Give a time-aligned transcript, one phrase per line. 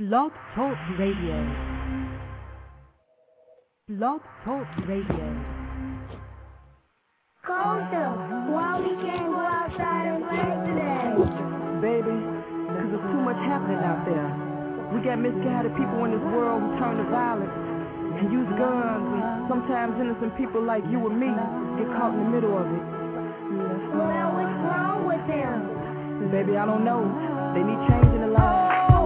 [0.00, 1.36] Blog Talk Radio.
[3.84, 5.28] Blog Talk Radio.
[7.44, 8.08] Colder.
[8.48, 11.04] Why we can't go outside and play today?
[11.84, 14.24] Baby, because there's too much happening out there.
[14.88, 19.52] We got misguided people in this world who turn to violence and use guns, and
[19.52, 21.28] sometimes innocent people like you and me
[21.76, 22.84] get caught in the middle of it.
[24.00, 26.32] Well, what's wrong with them?
[26.32, 27.04] Baby, I don't know.
[27.52, 28.48] They need changing a lot.
[28.48, 28.99] I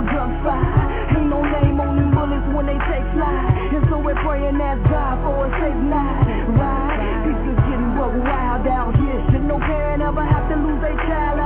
[0.00, 1.16] with gunfire.
[1.16, 3.74] Ain't no name on them bullets when they take flight.
[3.74, 6.24] And so we're praying ask God for a safe night.
[6.56, 6.98] Right?
[7.24, 7.92] People getting
[8.24, 9.20] wild out here.
[9.30, 11.39] Should no parent ever have to lose their child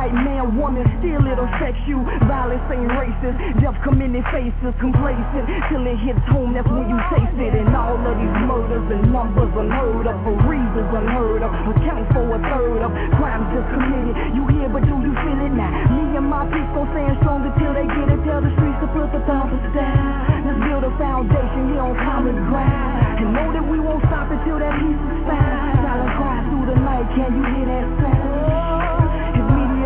[0.00, 1.44] white, man, woman, still it'll
[1.84, 2.00] you.
[2.24, 5.44] Violence ain't racist, death come in their faces, complacent.
[5.68, 7.52] Till it hits home, that's when you taste it.
[7.52, 12.24] And all of these murders and numbers unheard of, for reasons unheard of, account for
[12.32, 12.90] a third of
[13.20, 14.16] crimes just committed.
[14.32, 15.68] You hear, but do you feel it now?
[15.68, 18.20] Me and my people stand strong until they get it.
[18.24, 20.48] Tell the streets to put the thumpers down.
[20.48, 23.20] Let's build a foundation here on common ground.
[23.20, 25.76] And know that we won't stop until that peace is found.
[25.84, 28.69] Silent cry through the night, can you hear that sound?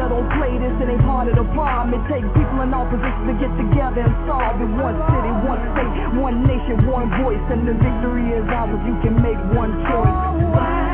[0.04, 1.96] If media don't play this, it ain't part of the problem.
[1.96, 4.68] It takes people in all positions to get together and solve it.
[4.68, 7.40] One city, one state, one nation, one voice.
[7.48, 8.76] And the victory is ours.
[8.84, 10.12] You can make one choice.
[10.12, 10.92] Oh, Why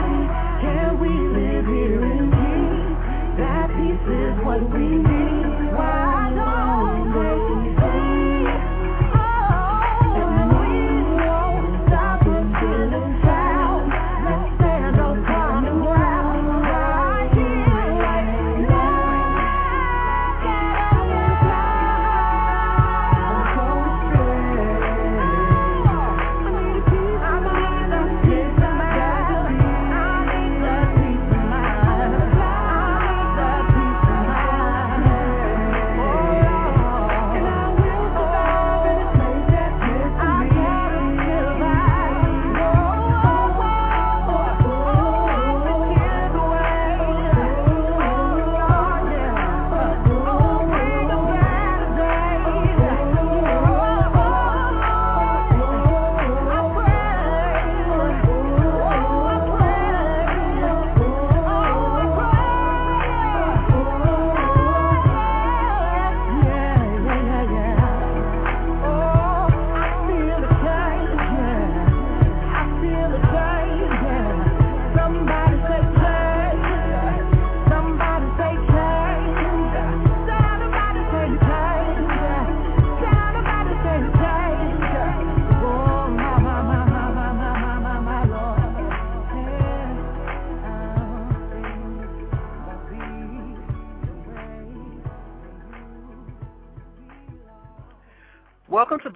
[0.62, 2.86] can't we live here in peace?
[3.42, 5.74] That peace is what we need.
[5.74, 5.99] Why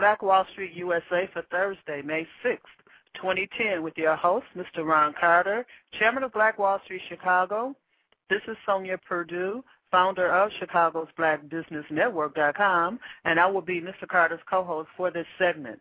[0.04, 2.58] Black Wall Street USA for Thursday, May 6th,
[3.14, 4.84] 2010, with your host, Mr.
[4.84, 5.64] Ron Carter,
[5.98, 7.74] Chairman of Black Wall Street Chicago.
[8.28, 14.06] This is Sonja Perdue, founder of Chicago's Black Business Network.com, and I will be Mr.
[14.06, 15.80] Carter's co-host for this segment.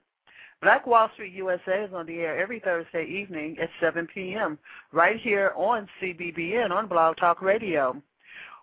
[0.62, 4.58] Black Wall Street USA is on the air every Thursday evening at 7 p.m.
[4.94, 8.02] right here on CBBN on Blog Talk Radio.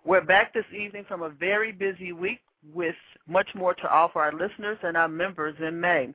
[0.07, 2.41] We're back this evening from a very busy week
[2.73, 2.97] with
[3.31, 6.13] much more to offer our listeners and our members in May.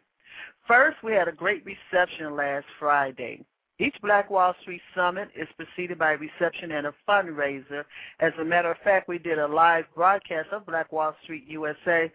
[0.68, 3.46] First, we had a great reception last Friday.
[3.78, 7.84] Each Black Wall Street Summit is preceded by a reception and a fundraiser.
[8.22, 12.10] As a matter of fact, we did a live broadcast of Black Wall Street USA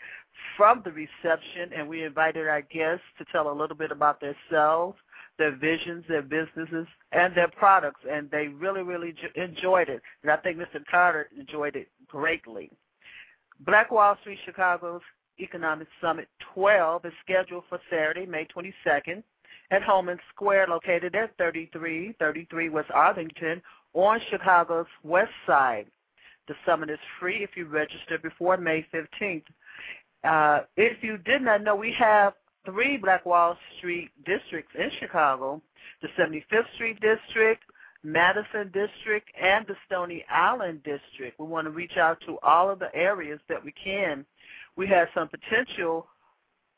[0.56, 4.96] from the reception, and we invited our guests to tell a little bit about themselves,
[5.38, 8.00] their visions, their businesses, and their products.
[8.10, 10.00] And they really, really enjoyed it.
[10.22, 10.82] And I think Mr.
[10.90, 12.70] Carter enjoyed it greatly.
[13.60, 15.02] Black Wall Street Chicago's
[15.38, 19.22] Economic Summit 12 is scheduled for Saturday, May 22nd
[19.70, 23.62] at Homan Square, located at 3333 West Arlington
[23.94, 25.86] on Chicago's west side.
[26.48, 29.44] The summit is free if you register before May 15th.
[30.24, 32.34] Uh, if you did not know, we have
[32.66, 35.62] three Black Wall Street districts in Chicago
[36.02, 37.62] the 75th Street District,
[38.02, 41.38] Madison District, and the Stony Island District.
[41.38, 44.24] We want to reach out to all of the areas that we can.
[44.76, 46.06] We have some potential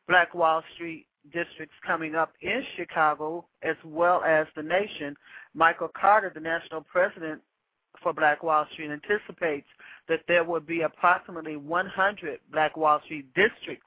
[0.09, 5.17] Black Wall Street districts coming up in Chicago as well as the nation.
[5.55, 7.41] Michael Carter, the national president
[8.03, 9.69] for Black Wall Street, anticipates
[10.09, 13.87] that there will be approximately 100 Black Wall Street districts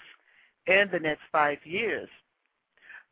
[0.68, 2.08] in the next five years.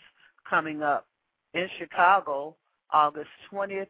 [0.50, 1.06] coming up
[1.54, 2.56] in Chicago
[2.92, 3.88] August 20th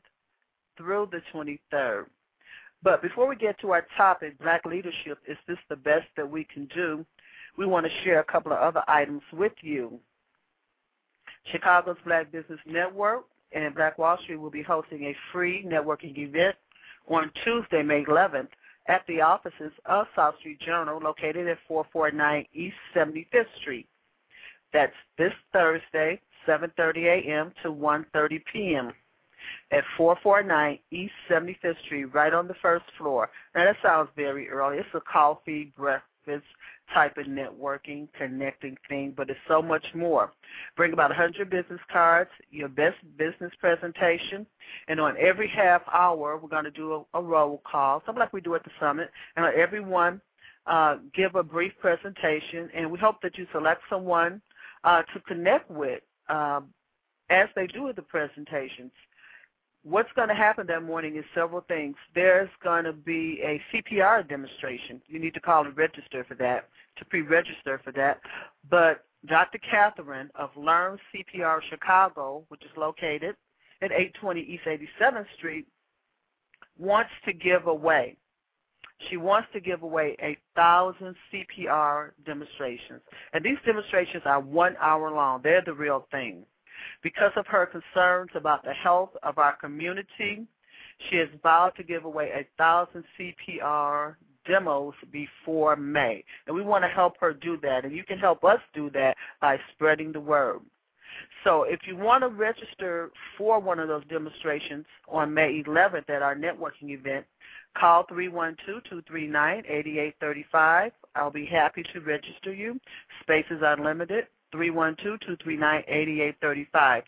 [0.78, 2.06] through the 23rd.
[2.84, 6.44] But before we get to our topic, Black Leadership, is this the best that we
[6.44, 7.06] can do?
[7.58, 10.00] We want to share a couple of other items with you.
[11.52, 16.56] Chicago's Black Business Network and Black Wall Street will be hosting a free networking event
[17.08, 18.48] on Tuesday, May 11th
[18.88, 23.88] at the offices of South Street Journal located at 449 East 75th Street.
[24.74, 27.54] That's this Thursday, 7:30 a.m.
[27.64, 28.92] to 1:30 p.m.
[29.72, 33.30] at 449 East 75th Street, right on the first floor.
[33.56, 34.78] Now that sounds very early.
[34.78, 36.46] It's a coffee, breakfast,
[36.94, 40.32] type of networking, connecting thing, but it's so much more.
[40.76, 44.46] Bring about 100 business cards, your best business presentation,
[44.88, 48.34] and on every half hour, we're going to do a, a roll call, something like
[48.34, 50.22] we do at the summit, and everyone
[50.68, 54.42] uh, give a brief presentation, and we hope that you select someone
[54.84, 56.62] uh, to connect with uh,
[57.30, 58.92] as they do the presentations
[59.84, 61.96] what's going to happen that morning is several things.
[62.14, 65.02] There's going to be a CPR demonstration.
[65.08, 68.20] You need to call and register for that, to pre-register for that.
[68.70, 69.60] But Dr.
[69.60, 73.36] Catherine of Learn CPR Chicago, which is located
[73.82, 75.68] at 820 East 87th Street,
[76.78, 78.18] wants to give away.
[79.10, 83.02] She wants to give away a thousand CPR demonstrations.
[83.34, 85.42] And these demonstrations are one hour long.
[85.44, 86.44] They're the real thing.
[87.02, 90.46] Because of her concerns about the health of our community,
[91.10, 96.24] she has vowed to give away a thousand CPR demos before May.
[96.48, 97.86] And we want to help her do that.
[97.86, 100.62] And you can help us do that by spreading the word.
[101.44, 106.22] So if you want to register for one of those demonstrations on May 11th at
[106.22, 107.26] our networking event,
[107.78, 110.92] call 312-239-8835.
[111.16, 112.80] I'll be happy to register you.
[113.22, 114.28] Spaces are limited.
[114.54, 117.04] 312-239-8835.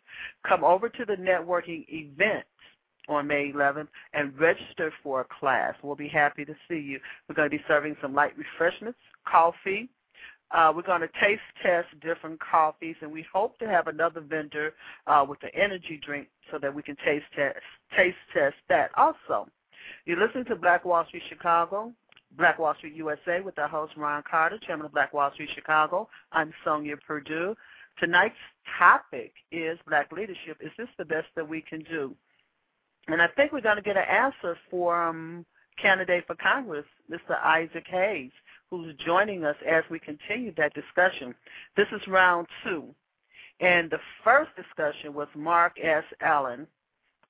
[0.47, 2.45] Come over to the networking event
[3.09, 5.73] on May 11th and register for a class.
[5.83, 6.99] We'll be happy to see you.
[7.27, 9.89] We're going to be serving some light refreshments, coffee.
[10.51, 14.73] Uh, we're going to taste test different coffees, and we hope to have another vendor
[15.07, 17.57] uh, with the energy drink so that we can taste test
[17.97, 19.47] taste test that also.
[20.05, 21.91] You're listening to Black Wall Street Chicago.
[22.37, 26.07] Black Wall Street USA with our host Ron Carter, Chairman of Black Wall Street Chicago.
[26.31, 27.55] I'm Sonja Perdue.
[27.99, 28.35] Tonight's
[28.79, 30.57] topic is Black leadership.
[30.59, 32.15] Is this the best that we can do?
[33.07, 35.45] And I think we're going to get an answer from
[35.81, 37.39] candidate for Congress, Mr.
[37.43, 38.31] Isaac Hayes,
[38.69, 41.35] who's joining us as we continue that discussion.
[41.75, 42.85] This is round two.
[43.59, 46.03] And the first discussion was Mark S.
[46.21, 46.65] Allen.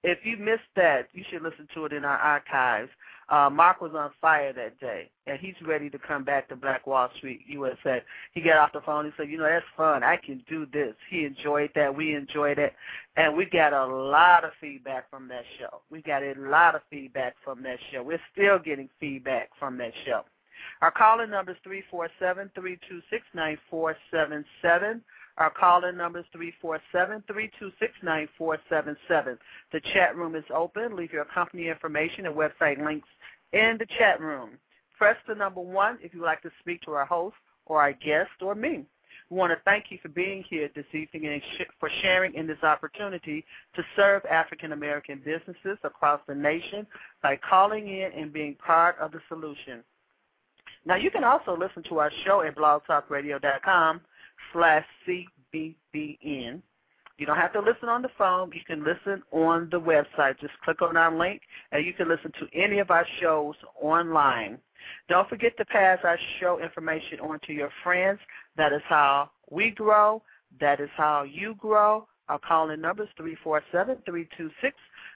[0.04, 2.90] If you missed that, you should listen to it in our archives.
[3.34, 6.86] Uh, Mark was on fire that day, and he's ready to come back to Black
[6.86, 8.04] Wall Street USA.
[8.32, 10.04] He got off the phone and said, "You know, that's fun.
[10.04, 11.96] I can do this." He enjoyed that.
[11.96, 12.76] We enjoyed it,
[13.16, 15.82] and we got a lot of feedback from that show.
[15.90, 18.04] We got a lot of feedback from that show.
[18.04, 20.26] We're still getting feedback from that show.
[20.84, 25.02] Our calling number is three four seven three two six nine four seven seven.
[25.38, 26.26] Our call-in number is
[26.94, 29.38] 347-326-9477.
[29.72, 30.96] The chat room is open.
[30.96, 33.08] Leave your company information and website links
[33.52, 34.52] in the chat room.
[34.98, 37.36] Press the number one if you would like to speak to our host
[37.66, 38.86] or our guest or me.
[39.30, 41.42] We want to thank you for being here this evening and
[41.80, 43.44] for sharing in this opportunity
[43.76, 46.86] to serve African American businesses across the nation
[47.24, 49.84] by calling in and being part of the solution.
[50.86, 54.02] Now, you can also listen to our show at blogtalkradio.com
[54.52, 56.62] slash CBBN.
[57.18, 58.52] You don't have to listen on the phone.
[58.54, 60.40] You can listen on the website.
[60.40, 64.58] Just click on our link, and you can listen to any of our shows online.
[65.08, 68.20] Don't forget to pass our show information on to your friends.
[68.58, 70.24] That is how we grow.
[70.60, 72.08] That is how you grow.
[72.30, 73.10] Our calling number is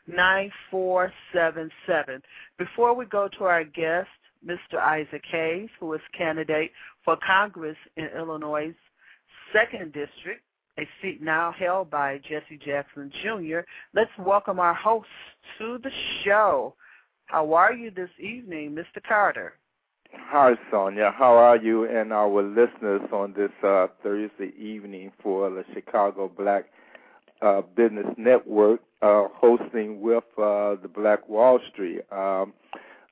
[0.10, 2.22] 347-326-9477.
[2.58, 4.10] Before we go to our guest,
[4.46, 4.78] Mr.
[4.80, 6.72] Isaac Hayes, who is candidate
[7.04, 8.76] for Congress in Illinois'
[9.54, 10.42] second district,
[10.80, 13.60] a seat now held by Jesse Jackson Jr.
[13.94, 15.08] Let's welcome our host
[15.58, 15.92] to the
[16.24, 16.76] show.
[17.26, 19.02] How are you this evening, Mr.
[19.08, 19.54] Carter?
[20.14, 21.14] Hi, Sonja.
[21.14, 26.66] How are you and our listeners on this uh, Thursday evening for the Chicago Black
[27.42, 32.02] uh, Business Network, uh, hosting with uh, the Black Wall Street?
[32.12, 32.54] Um,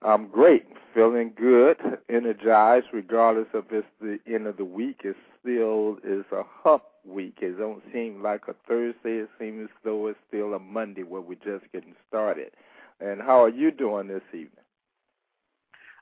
[0.01, 1.77] I'm great, feeling good,
[2.09, 5.01] energized, regardless of it's the end of the week.
[5.03, 7.37] It still is a hump week.
[7.41, 9.17] It don't seem like a Thursday.
[9.19, 12.51] It seems as though it's still a Monday where we're just getting started.
[12.99, 14.49] And how are you doing this evening?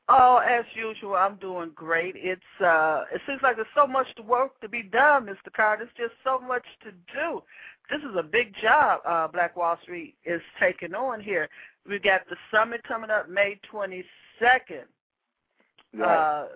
[0.09, 2.15] Oh, as usual, I'm doing great.
[2.17, 5.51] It's uh it seems like there's so much work to be done, Mr.
[5.55, 5.89] Carter.
[5.97, 7.41] There's just so much to do.
[7.89, 11.47] This is a big job uh Black Wall Street is taking on here.
[11.87, 14.03] We got the summit coming up May 22nd.
[15.93, 16.01] Right.
[16.03, 16.47] Uh,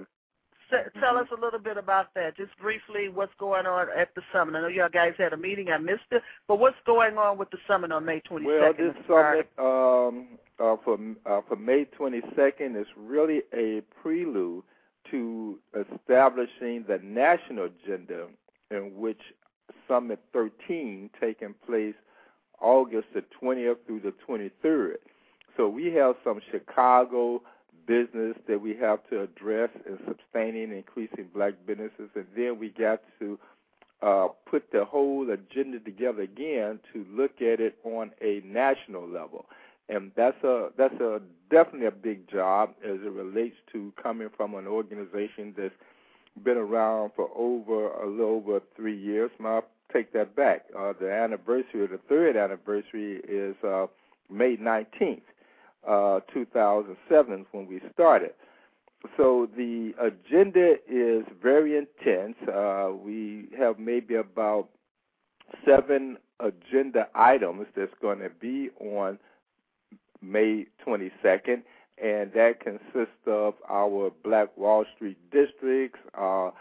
[1.00, 2.38] tell us a little bit about that.
[2.38, 4.56] Just briefly, what's going on at the summit?
[4.56, 5.70] I know y'all guys had a meeting.
[5.70, 8.46] I missed it, but what's going on with the summit on May 22nd?
[8.46, 10.28] Well, this summit um,
[10.60, 14.64] uh, for uh, for May 22nd is really a prelude
[15.12, 18.28] to establishing the national agenda,
[18.72, 19.22] in which
[19.88, 21.96] Summit 13 taking place
[22.60, 24.96] August the 20th through the 23rd.
[25.56, 27.42] So we have some Chicago
[27.88, 32.70] business that we have to address in sustaining and increasing black businesses, and then we
[32.70, 33.40] got to
[34.02, 39.46] uh, put the whole agenda together again to look at it on a national level,
[39.90, 44.54] and that's a that's a definitely a big job as it relates to coming from
[44.54, 45.74] an organization that's
[46.44, 49.32] been around for over a little over three years.
[49.44, 50.66] I'll take that back.
[50.78, 53.88] Uh, the anniversary, the third anniversary, is uh,
[54.30, 55.22] May 19th
[55.88, 58.32] uh, 2007 when we started.
[59.16, 62.36] So the agenda is very intense.
[62.48, 64.70] Uh, we have maybe about
[65.66, 69.18] seven agenda items that's going to be on
[70.22, 71.62] May 22nd,
[72.04, 76.52] and that consists of our Black Wall Street districts, uh,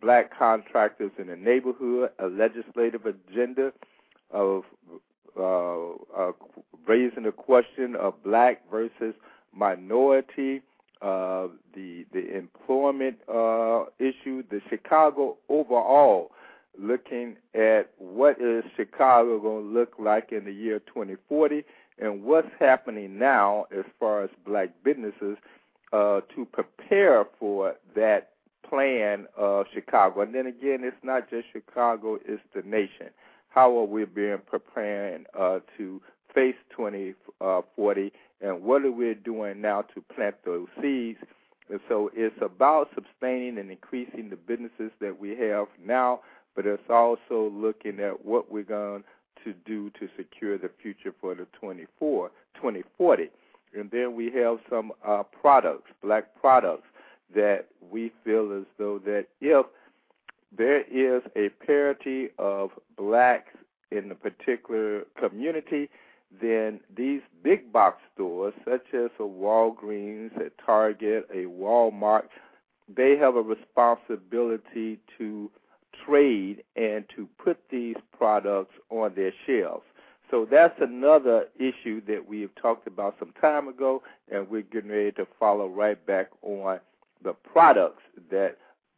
[0.00, 3.72] black contractors in the neighborhood, a legislative agenda
[4.30, 4.64] of
[5.38, 6.32] uh, uh,
[6.86, 9.14] raising the question of black versus
[9.52, 10.62] minority,
[11.02, 16.30] uh, the the employment uh, issue, the Chicago overall,
[16.78, 21.64] looking at what is Chicago going to look like in the year 2040,
[21.98, 25.36] and what's happening now as far as black businesses
[25.92, 28.30] uh, to prepare for that
[28.68, 30.22] plan of Chicago.
[30.22, 33.10] And then again, it's not just Chicago; it's the nation.
[33.48, 36.00] How are we being preparing uh, to
[36.34, 41.18] face 2040, and what are we doing now to plant those seeds?
[41.70, 46.20] And so it's about sustaining and increasing the businesses that we have now,
[46.54, 49.04] but it's also looking at what we're going
[49.44, 53.30] to do to secure the future for the 24, 2040.
[53.76, 56.86] And then we have some uh, products, black products,
[57.34, 59.66] that we feel as though that if
[60.56, 63.52] there is a parity of blacks
[63.90, 65.88] in a particular community,
[66.40, 72.24] then these big box stores, such as a Walgreens, a Target, a Walmart,
[72.94, 75.50] they have a responsibility to
[76.04, 79.84] trade and to put these products on their shelves.
[80.30, 84.90] So that's another issue that we have talked about some time ago, and we're getting
[84.90, 86.80] ready to follow right back on
[87.22, 88.56] the products that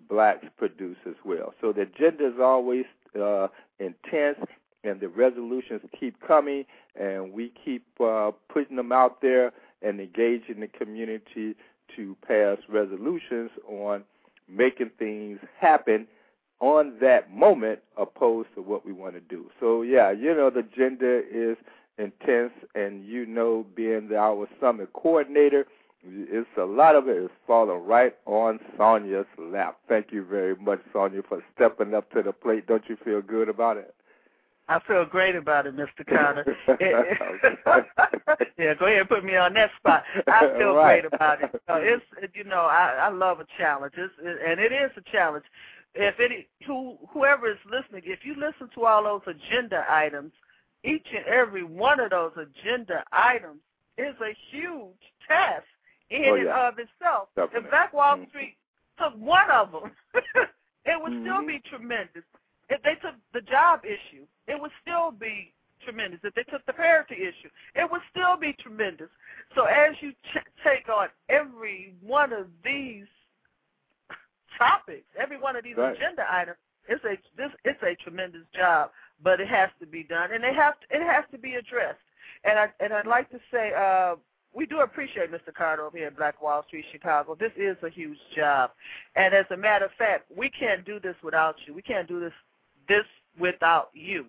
[0.08, 1.52] blacks produce as well.
[1.60, 2.84] So the agenda is always
[3.20, 4.38] uh, intense,
[4.86, 6.64] and the resolutions keep coming,
[6.98, 9.52] and we keep uh, putting them out there
[9.82, 11.54] and engaging the community
[11.94, 14.04] to pass resolutions on
[14.48, 16.06] making things happen
[16.60, 19.50] on that moment opposed to what we want to do.
[19.60, 21.56] So yeah, you know the agenda is
[21.98, 25.66] intense and you know being the, our summit coordinator,
[26.08, 29.78] it's a lot of it is falling right on Sonja's lap.
[29.88, 32.66] Thank you very much, Sonja, for stepping up to the plate.
[32.66, 33.95] Don't you feel good about it?
[34.68, 36.04] I feel great about it, Mr.
[36.08, 36.44] Carter.
[38.58, 40.02] yeah, go ahead and put me on that spot.
[40.26, 41.02] I feel right.
[41.02, 41.50] great about it.
[41.68, 42.04] Uh, it's
[42.35, 45.44] you know I, I love a challenge, it's, and it is a challenge.
[45.94, 50.32] If any who whoever is listening, if you listen to all those agenda items,
[50.82, 53.61] each and every one of those agenda items
[53.99, 54.92] is a huge
[55.28, 55.64] test
[56.11, 57.28] in Oh, and of itself.
[57.37, 57.64] Definitely.
[57.66, 58.28] If Black Wall Mhm.
[58.28, 58.56] Street
[58.99, 59.90] took one of them,
[60.85, 61.46] it would still Mhm.
[61.46, 62.25] be tremendous.
[62.68, 65.52] If they took the job issue, it would still be
[65.85, 66.20] tremendous.
[66.25, 69.08] If they took the parity issue, it would still be tremendous.
[69.54, 73.06] So as you ch- take on every one of these
[74.58, 75.94] topics, every one of these Right.
[75.96, 76.58] agenda items,
[76.88, 78.92] it's a this it's a tremendous job,
[79.23, 81.99] but it has to be done, and it have to, it has to be addressed.
[82.44, 84.16] And I and I'd like to say uh,
[84.52, 85.52] we do appreciate Mr.
[85.52, 87.35] Carter over here at Black Wall Street, Chicago.
[87.35, 88.70] This is a huge job,
[89.16, 91.75] and as a matter of fact, we can't do this without you.
[91.75, 92.32] We can't do this
[92.88, 93.04] this
[93.38, 94.26] without you.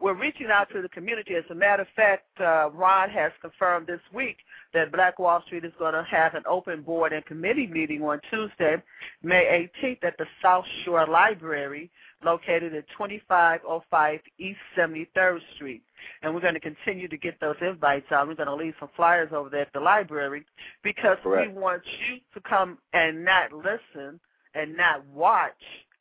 [0.00, 1.34] We're reaching out to the community.
[1.34, 4.36] As a matter of fact, uh, Ron has confirmed this week
[4.72, 8.20] that Black Wall Street is going to have an open board and committee meeting on
[8.30, 8.76] Tuesday,
[9.22, 11.90] May 18th at the South Shore Library,
[12.24, 15.82] located at 2505 East 73rd Street.
[16.22, 18.28] And we're going to continue to get those invites out.
[18.28, 20.44] We're going to leave some flyers over there at the library
[20.84, 21.52] because Correct.
[21.52, 24.20] we want you to come and not listen
[24.54, 25.52] and not watch,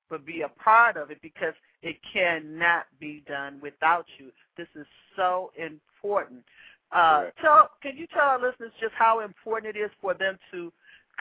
[0.10, 4.32] but be a part of it because it cannot be done without you.
[4.58, 4.86] This is
[5.16, 6.44] so important.
[6.92, 10.72] Uh, tell, can you tell our listeners just how important it is for them to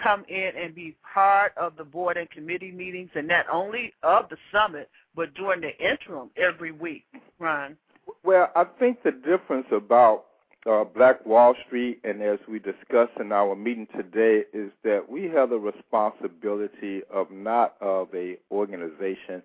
[0.02, 4.28] come in and be part of the board and committee meetings, and not only of
[4.28, 7.04] the summit, but during the interim every week,
[7.38, 7.76] Ron?
[8.22, 10.26] Well, I think the difference about
[10.70, 15.24] uh, Black Wall Street, and as we discussed in our meeting today, is that we
[15.24, 19.42] have the responsibility of not of a organization,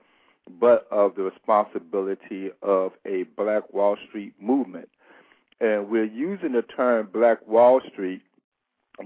[0.60, 4.90] but of the responsibility of a Black Wall Street movement.
[5.60, 8.22] And we're using the term Black Wall Street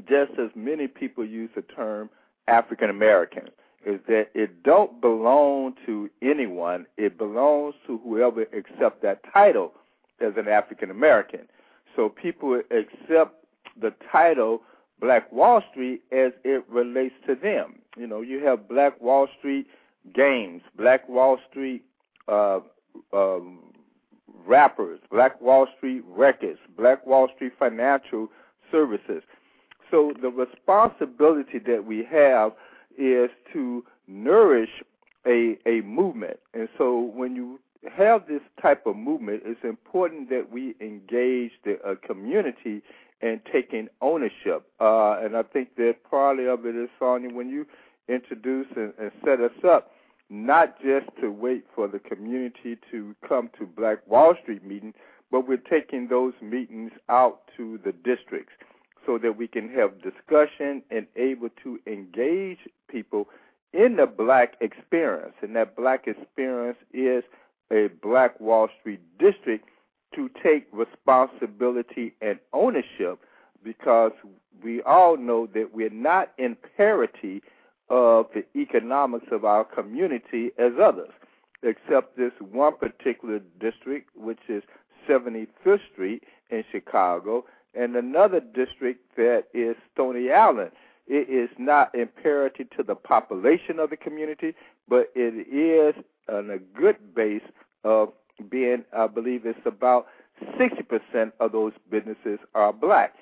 [0.07, 2.09] just as many people use the term
[2.47, 3.49] African American
[3.85, 6.87] is that it don't belong to anyone.
[6.97, 9.73] It belongs to whoever accepts that title
[10.19, 11.41] as an African American.
[11.95, 13.45] So people accept
[13.79, 14.61] the title
[14.99, 17.75] Black Wall Street as it relates to them.
[17.95, 19.67] You know, you have Black Wall Street
[20.13, 21.83] games, Black Wall Street
[22.27, 22.59] uh,
[23.13, 23.59] um,
[24.45, 28.29] rappers, Black Wall Street records, Black Wall Street financial
[28.71, 29.23] services.
[29.91, 32.53] So the responsibility that we have
[32.97, 34.83] is to nourish
[35.25, 36.39] a a movement.
[36.53, 37.59] And so when you
[37.95, 42.81] have this type of movement, it's important that we engage the uh, community
[43.21, 44.65] in taking ownership.
[44.79, 47.65] Uh, and I think that part of it is, Sonja, when you
[48.07, 49.91] introduce and, and set us up,
[50.29, 54.95] not just to wait for the community to come to Black Wall Street meetings,
[55.31, 58.53] but we're taking those meetings out to the districts
[59.05, 62.59] so that we can have discussion and able to engage
[62.89, 63.27] people
[63.73, 65.33] in the black experience.
[65.41, 67.23] And that black experience is
[67.71, 69.67] a Black Wall Street district
[70.15, 73.19] to take responsibility and ownership
[73.63, 74.11] because
[74.63, 77.41] we all know that we're not in parity
[77.89, 81.11] of the economics of our community as others,
[81.63, 84.63] except this one particular district, which is
[85.07, 90.71] 75th Street in Chicago, and another district that is Stony Island.
[91.07, 94.55] It is not imperative to the population of the community,
[94.87, 97.43] but it is on a good base
[97.83, 98.13] of
[98.49, 100.07] being, I believe it's about
[100.59, 103.13] 60% of those businesses are black,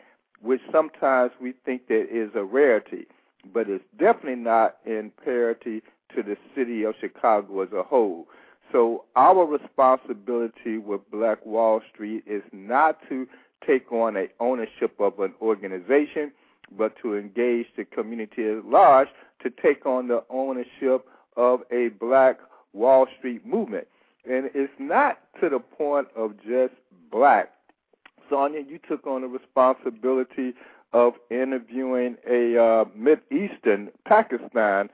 [0.41, 3.05] which sometimes we think that is a rarity,
[3.51, 5.81] but it's definitely not in parity
[6.15, 8.27] to the city of Chicago as a whole.
[8.71, 13.27] So our responsibility with Black Wall Street is not to
[13.65, 16.31] take on a ownership of an organization,
[16.77, 19.07] but to engage the community at large
[19.43, 21.05] to take on the ownership
[21.37, 22.39] of a Black
[22.73, 23.87] Wall Street movement.
[24.25, 26.73] And it's not to the point of just
[27.11, 27.51] black.
[28.31, 30.53] Sonja, you took on the responsibility
[30.93, 34.89] of interviewing a uh, Mid-Eastern Pakistan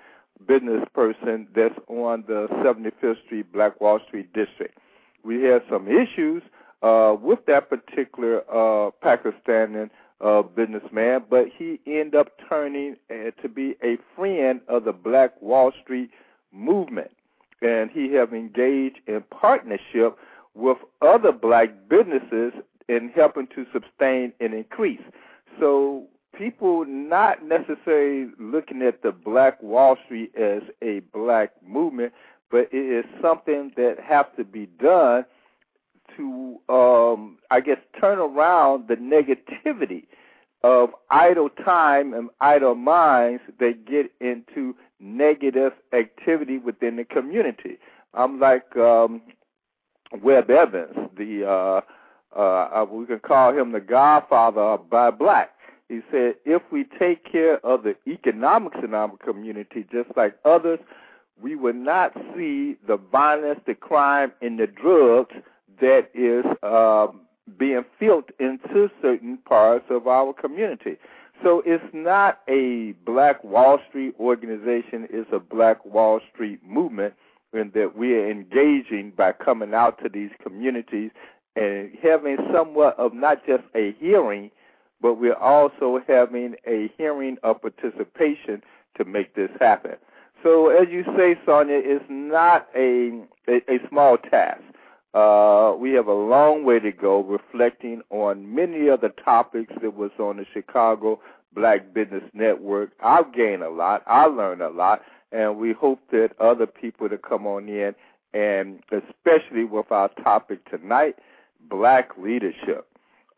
[0.48, 4.78] business person that's on the 75th Street Black Wall Street district.
[5.24, 6.42] We had some issues
[6.82, 9.90] uh, with that particular uh, Pakistani
[10.22, 15.42] uh, businessman, but he ended up turning uh, to be a friend of the Black
[15.42, 16.10] Wall Street
[16.54, 17.12] movement,
[17.62, 20.18] and he have engaged in partnership
[20.56, 22.54] with other black businesses
[22.88, 25.02] in helping to sustain and increase.
[25.60, 32.14] So people not necessarily looking at the Black Wall Street as a black movement,
[32.50, 35.26] but it is something that has to be done
[36.18, 40.06] to, um, I guess, turn around the negativity
[40.64, 47.78] of idle time and idle minds that get into negative activity within the community.
[48.14, 49.22] I'm like um,
[50.22, 51.82] Webb Evans, the uh,
[52.36, 55.52] uh, we can call him the godfather by black.
[55.88, 60.80] He said, if we take care of the economics in our community just like others,
[61.42, 65.34] we will not see the violence, the crime, and the drugs
[65.82, 67.08] that is uh,
[67.58, 70.98] being filtered into certain parts of our community.
[71.44, 77.14] So it's not a Black Wall Street organization, it's a Black Wall Street movement
[77.54, 81.12] in that we are engaging by coming out to these communities
[81.60, 84.52] and having somewhat of not just a hearing,
[85.02, 88.62] but we're also having a hearing of participation
[88.98, 89.96] to make this happen.
[90.44, 94.62] So, as you say, Sonja, it's not a a, a small task.
[95.14, 99.96] Uh, we have a long way to go reflecting on many of the topics that
[99.96, 101.20] was on the Chicago
[101.54, 102.92] Black Business Network.
[103.04, 104.04] I've gained a lot.
[104.06, 105.02] I learned a lot.
[105.32, 107.96] And we hope that other people to come on in
[108.34, 111.16] and especially with our topic tonight,
[111.68, 112.86] black leadership.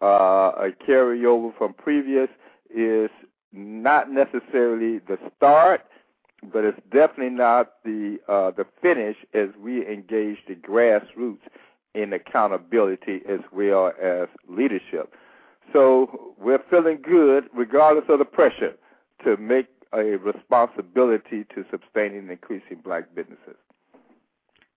[0.02, 2.30] Uh, a carryover from previous
[2.74, 3.10] is
[3.54, 5.86] not necessarily the start,
[6.52, 11.42] but it's definitely not the uh, the finish as we engage the grassroots
[11.94, 15.14] in accountability as well as leadership.
[15.74, 18.74] So we're feeling good, regardless of the pressure,
[19.24, 23.58] to make a responsibility to sustaining and increasing black businesses.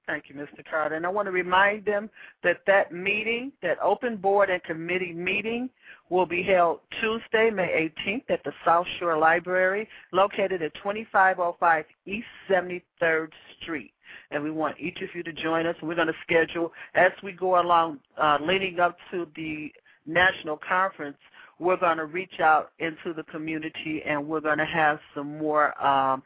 [0.07, 0.63] Thank you, Mr.
[0.69, 0.97] Carter.
[0.97, 2.11] And I want to remind them
[2.43, 5.71] that that meeting, that open board and committee meeting,
[6.11, 12.27] will be held Tuesday, May 18th at the South Shore Library, located at 2505 East
[12.51, 13.29] 73rd
[13.63, 13.93] Street.
[14.31, 15.77] And we want each of you to join us.
[15.83, 19.73] We're going to schedule, as we go along, uh, leading up to the
[20.07, 21.17] national conference,
[21.59, 25.81] we're going to reach out into the community and we're going to have some more
[25.85, 26.23] um,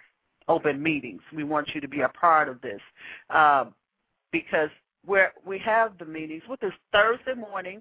[0.49, 1.21] open meetings.
[1.35, 2.81] We want you to be a part of this
[3.31, 3.67] uh,
[4.33, 4.71] because
[5.05, 7.81] where we have the meetings, What is Thursday morning,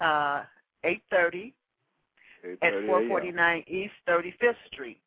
[0.00, 0.42] uh,
[0.84, 1.52] 8.30
[2.62, 5.00] at 449 East 35th Street.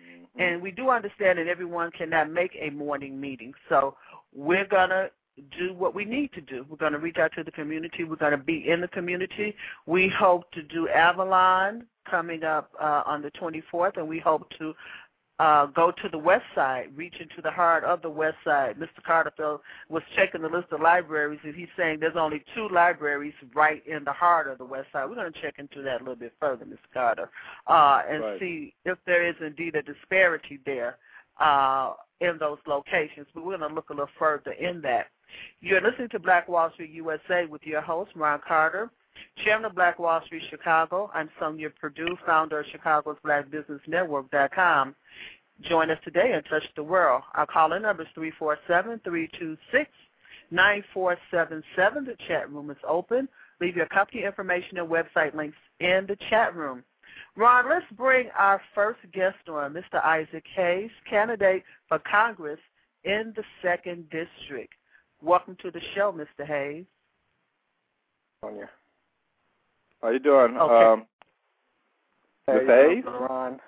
[0.00, 0.40] Mm-hmm.
[0.40, 3.52] And we do understand that everyone cannot make a morning meeting.
[3.68, 3.96] So
[4.34, 5.10] we're going to
[5.58, 6.64] do what we need to do.
[6.68, 8.04] We're going to reach out to the community.
[8.04, 9.54] We're going to be in the community.
[9.86, 14.74] We hope to do Avalon coming up uh, on the 24th, and we hope to
[15.38, 18.76] uh, go to the west side, reach into the heart of the west side.
[18.78, 19.02] Mr.
[19.04, 23.84] Carterfield was checking the list of libraries, and he's saying there's only two libraries right
[23.86, 25.08] in the heart of the west side.
[25.08, 26.76] We're going to check into that a little bit further, Mr.
[26.92, 27.30] Carter,
[27.66, 28.40] uh, and right.
[28.40, 30.98] see if there is indeed a disparity there
[31.40, 33.26] uh, in those locations.
[33.34, 35.06] But we're going to look a little further in that.
[35.60, 38.90] You're listening to Black Wall Street USA with your host, Ron Carter.
[39.44, 41.10] Chairman of Black Wall Street Chicago.
[41.14, 44.94] I'm Sonja Perdue, founder of Chicago's Black Business Network.com.
[45.62, 47.22] Join us today and touch the world.
[47.34, 49.56] Our call-in number is 347-326-9477.
[50.52, 53.28] The chat room is open.
[53.60, 56.82] Leave your company information and website links in the chat room.
[57.36, 60.02] Ron, let's bring our first guest on, Mr.
[60.04, 62.60] Isaac Hayes, candidate for Congress
[63.04, 64.72] in the 2nd District.
[65.22, 66.44] Welcome to the show, Mr.
[66.46, 66.84] Hayes.
[68.44, 68.68] Sonja.
[70.02, 70.56] How you doing?
[70.56, 70.84] Okay.
[70.84, 71.06] Um?
[72.48, 73.60] Ron.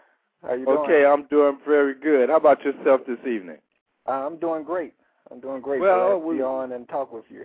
[0.43, 0.79] How you doing?
[0.79, 1.07] okay.
[1.07, 2.29] I'm doing very good.
[2.29, 3.59] How about yourself this evening?
[4.07, 4.95] Uh, I'm doing great.
[5.31, 5.81] I'm doing great.
[5.81, 7.45] Well, to be on and talk with you.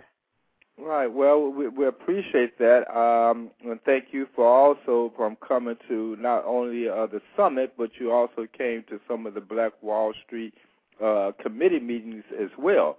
[0.78, 1.06] Right.
[1.06, 6.44] Well, we, we appreciate that, um, and thank you for also from coming to not
[6.44, 10.54] only uh, the summit, but you also came to some of the Black Wall Street
[11.02, 12.96] uh, committee meetings as well.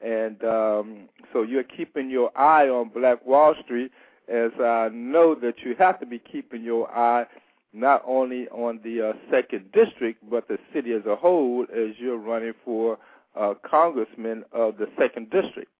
[0.00, 3.90] And um, so you're keeping your eye on Black Wall Street,
[4.28, 7.26] as I know that you have to be keeping your eye
[7.72, 12.18] not only on the uh, second district, but the city as a whole, as you're
[12.18, 12.98] running for
[13.36, 15.70] uh, congressman of the second district.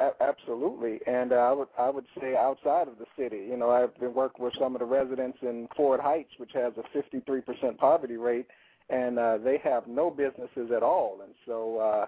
[0.00, 3.46] Uh, absolutely, and uh, I would I would say outside of the city.
[3.48, 6.72] You know, I've been working with some of the residents in Ford Heights, which has
[6.78, 8.46] a 53% poverty rate,
[8.88, 11.20] and uh, they have no businesses at all.
[11.22, 12.06] And so, uh,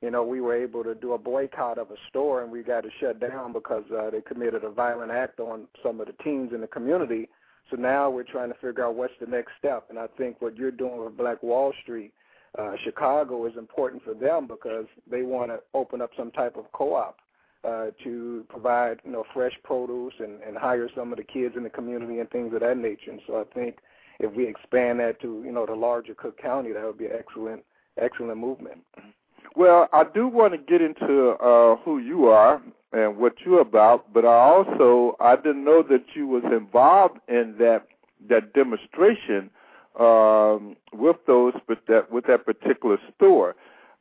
[0.00, 2.82] you know, we were able to do a boycott of a store, and we got
[2.82, 6.52] to shut down because uh, they committed a violent act on some of the teens
[6.54, 7.28] in the community.
[7.70, 9.86] So now we're trying to figure out what's the next step.
[9.90, 12.12] And I think what you're doing with Black Wall Street,
[12.58, 16.70] uh, Chicago, is important for them because they want to open up some type of
[16.72, 17.18] co-op
[17.64, 21.64] uh, to provide, you know, fresh produce and, and hire some of the kids in
[21.64, 23.10] the community and things of that nature.
[23.10, 23.78] And so I think
[24.20, 27.12] if we expand that to, you know, the larger Cook County, that would be an
[27.18, 27.64] excellent,
[28.00, 28.78] excellent movement.
[29.56, 34.12] Well, I do want to get into uh, who you are and what you're about,
[34.12, 37.86] but I also I didn't know that you was involved in that
[38.28, 39.50] that demonstration
[39.98, 43.56] um, with those, but that with that particular store.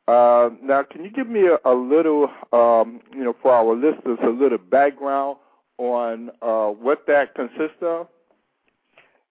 [0.07, 4.17] Uh, now, can you give me a, a little, um, you know, for our listeners,
[4.23, 5.37] a little background
[5.77, 8.07] on uh, what that consists of,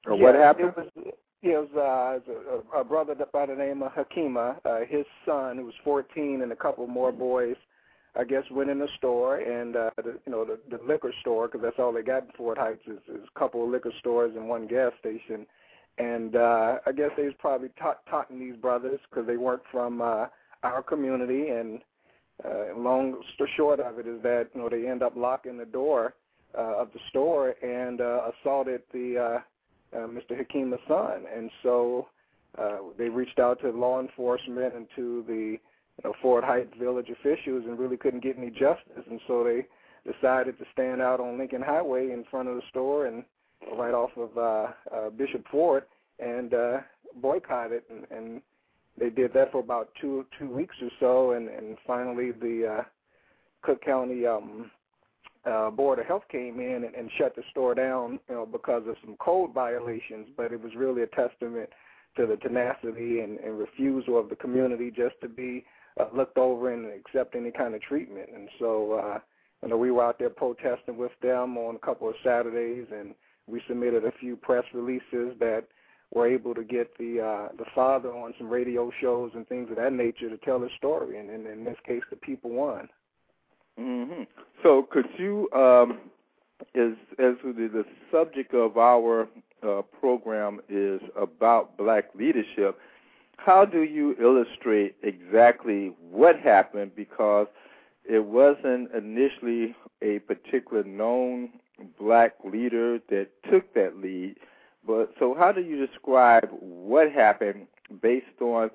[0.07, 0.75] or what happened?
[0.77, 4.57] It was, was uh, a, brother by the name of Hakima.
[4.65, 7.57] Uh, his son, who was 14, and a couple more boys
[8.19, 11.49] I guess went in the store and uh, the, you know the, the liquor store
[11.49, 14.33] because that's all they got in Ford Heights is, is a couple of liquor stores
[14.37, 15.47] and one gas station,
[15.99, 20.01] and uh, I guess they was probably ta- taunting these brothers because they weren't from
[20.01, 20.27] uh,
[20.63, 21.49] our community.
[21.49, 21.81] And
[22.45, 23.21] uh, long
[23.57, 26.15] short of it is that you know they end up locking the door
[26.57, 29.39] uh, of the store and uh, assaulted the uh,
[29.97, 30.37] uh, Mr.
[30.37, 32.09] Hakima's son, and so
[32.59, 37.09] uh, they reached out to law enforcement and to the you know, Ford Heights village
[37.11, 39.67] officials and really couldn't get any justice, and so they
[40.11, 43.25] decided to stand out on Lincoln Highway in front of the store and
[43.77, 45.85] right off of uh, uh, Bishop Ford
[46.19, 46.79] and uh,
[47.21, 48.43] boycott it, and, and
[48.99, 52.83] they did that for about two two weeks or so, and and finally the uh,
[53.63, 54.71] Cook County um,
[55.47, 58.83] uh, Board of Health came in and, and shut the store down, you know, because
[58.89, 60.29] of some code violations.
[60.37, 61.71] But it was really a testament
[62.17, 65.65] to the tenacity and, and refusal of the community just to be
[66.01, 68.29] uh, looked over and accept any kind of treatment.
[68.35, 69.19] And so, uh,
[69.63, 73.15] you know, we were out there protesting with them on a couple of Saturdays, and
[73.47, 75.65] we submitted a few press releases that
[76.15, 79.77] were able to get the uh, the father on some radio shows and things of
[79.77, 81.19] that nature to tell his story.
[81.19, 82.89] And, and in this case, the people won.
[83.79, 84.23] Mm-hmm.
[84.63, 85.99] So, could you, um,
[86.75, 89.29] as as the, the subject of our
[89.63, 92.79] uh, program is about black leadership,
[93.37, 96.93] how do you illustrate exactly what happened?
[96.97, 97.47] Because
[98.09, 101.51] it wasn't initially a particular known
[102.01, 104.37] black leader that took that lead.
[104.87, 107.67] But so, how do you describe what happened
[108.01, 108.71] based on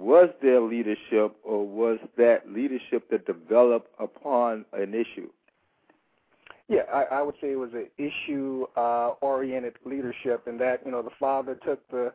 [0.00, 5.28] was there leadership or was that leadership that developed upon an issue?
[6.68, 11.02] Yeah, I, I would say it was an issue-oriented uh, leadership, and that you know
[11.02, 12.12] the father took the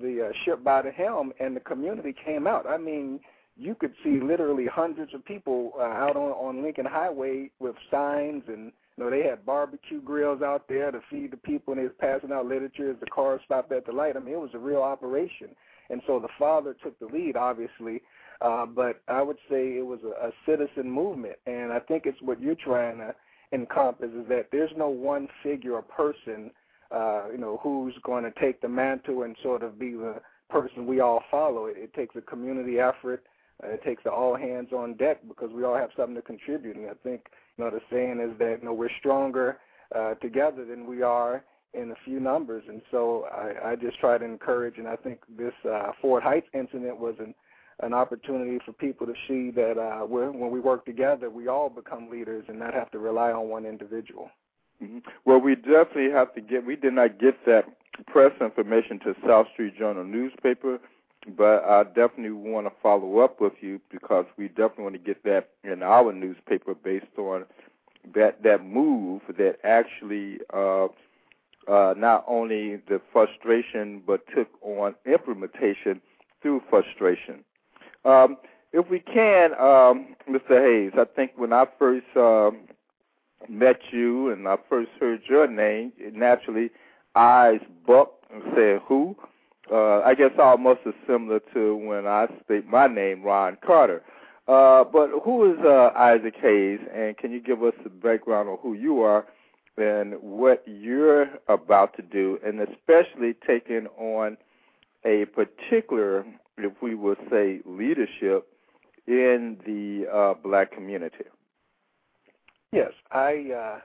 [0.00, 2.66] the uh, ship by the helm, and the community came out.
[2.66, 3.20] I mean,
[3.56, 8.44] you could see literally hundreds of people uh, out on on Lincoln Highway with signs,
[8.48, 11.84] and you know they had barbecue grills out there to feed the people, and they
[11.86, 14.16] was passing out literature as the cars stopped at the light.
[14.16, 15.48] I mean, it was a real operation,
[15.92, 18.02] and so the father took the lead, obviously.
[18.40, 22.20] Uh, but I would say it was a, a citizen movement, and I think it's
[22.20, 23.14] what you're trying to
[23.52, 26.50] encompass is that there's no one figure or person
[26.92, 30.16] uh, you know, who's going to take the mantle and sort of be the
[30.50, 31.66] person we all follow.
[31.66, 33.24] It, it takes a community effort.
[33.64, 36.76] It takes the all hands on deck because we all have something to contribute.
[36.76, 37.22] And I think,
[37.56, 39.58] you know, the saying is that, you know, we're stronger
[39.94, 42.64] uh, together than we are in a few numbers.
[42.68, 46.48] And so I, I just try to encourage, and I think this uh, Ford Heights
[46.54, 47.34] incident was an
[47.80, 52.08] an opportunity for people to see that uh, when we work together, we all become
[52.10, 54.30] leaders and not have to rely on one individual.
[54.82, 54.98] Mm-hmm.
[55.24, 56.64] Well, we definitely have to get.
[56.64, 57.64] We did not get that
[58.06, 60.78] press information to South Street Journal newspaper,
[61.36, 65.22] but I definitely want to follow up with you because we definitely want to get
[65.24, 67.44] that in our newspaper based on
[68.14, 70.88] that that move that actually uh,
[71.68, 76.00] uh, not only the frustration but took on implementation
[76.40, 77.44] through frustration.
[78.04, 78.36] Um,
[78.72, 80.60] if we can, um, Mr.
[80.60, 82.50] Hayes, I think when I first uh,
[83.48, 86.70] met you and I first heard your name, naturally
[87.14, 89.14] eyes bucked and said, "Who?"
[89.70, 94.02] Uh, I guess almost as similar to when I state my name, Ron Carter.
[94.48, 98.58] Uh, but who is uh, Isaac Hayes, and can you give us a background on
[98.60, 99.26] who you are
[99.76, 104.36] and what you're about to do, and especially taking on
[105.04, 106.24] a particular,
[106.58, 108.46] if we would say, leadership
[109.06, 111.24] in the uh, black community?
[112.72, 113.80] Yes, I uh,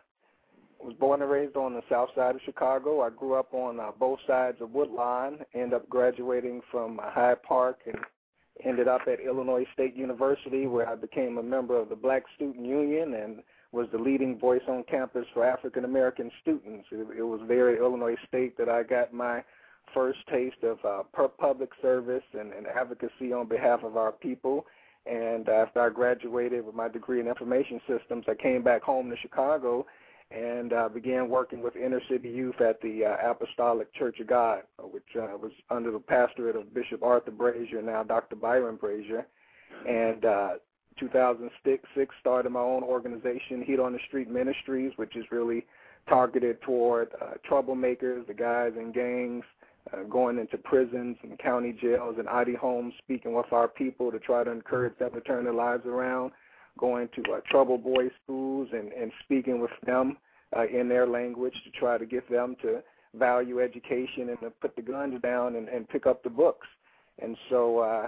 [0.80, 3.02] was born and raised on the south side of Chicago.
[3.02, 5.39] I grew up on uh, both sides of Woodlawn.
[5.54, 7.97] Ended up graduating from Hyde Park and
[8.63, 12.65] ended up at Illinois State University, where I became a member of the Black Student
[12.65, 13.39] Union and
[13.71, 16.88] was the leading voice on campus for African American students.
[16.91, 19.43] It, it was there at Illinois State that I got my
[19.93, 21.03] first taste of uh,
[21.39, 24.65] public service and, and advocacy on behalf of our people.
[25.06, 29.15] And after I graduated with my degree in information systems, I came back home to
[29.21, 29.86] Chicago
[30.30, 34.63] and uh, began working with inner city youth at the uh, Apostolic Church of God,
[34.91, 38.36] which uh, was under the pastorate of Bishop Arthur Brazier, now Dr.
[38.36, 39.25] Byron Brazier.
[39.88, 40.49] And uh,
[41.00, 45.66] 2006 started my own organization, Heat on the Street Ministries, which is really
[46.08, 49.44] targeted toward uh, troublemakers, the guys in gangs,
[49.94, 54.20] uh, going into prisons and county jails and ID homes, speaking with our people to
[54.20, 56.32] try to encourage them to turn their lives around,
[56.78, 60.18] going to uh, trouble boy schools and, and speaking with them
[60.56, 62.82] uh, in their language to try to get them to
[63.16, 66.68] value education and to put the guns down and, and pick up the books.
[67.20, 68.08] And so uh,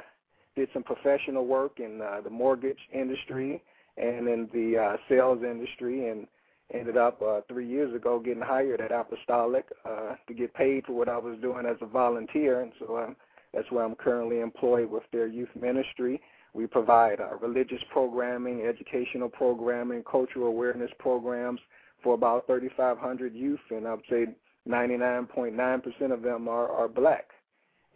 [0.55, 3.62] did some professional work in uh, the mortgage industry
[3.97, 6.27] and in the uh, sales industry and
[6.73, 10.93] ended up uh, three years ago getting hired at Apostolic uh, to get paid for
[10.93, 12.62] what I was doing as a volunteer.
[12.62, 13.15] And so um,
[13.53, 16.21] that's where I'm currently employed with their youth ministry.
[16.53, 21.59] We provide uh, religious programming, educational programming, cultural awareness programs
[22.03, 24.25] for about 3,500 youth, and I would say
[24.67, 27.29] 99.9% of them are, are black.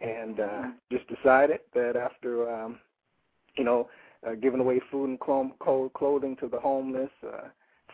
[0.04, 2.80] And uh, just decided that after, um,
[3.58, 3.90] you know,
[4.28, 7.48] uh, giving away food and clo- clothing to the homeless, uh,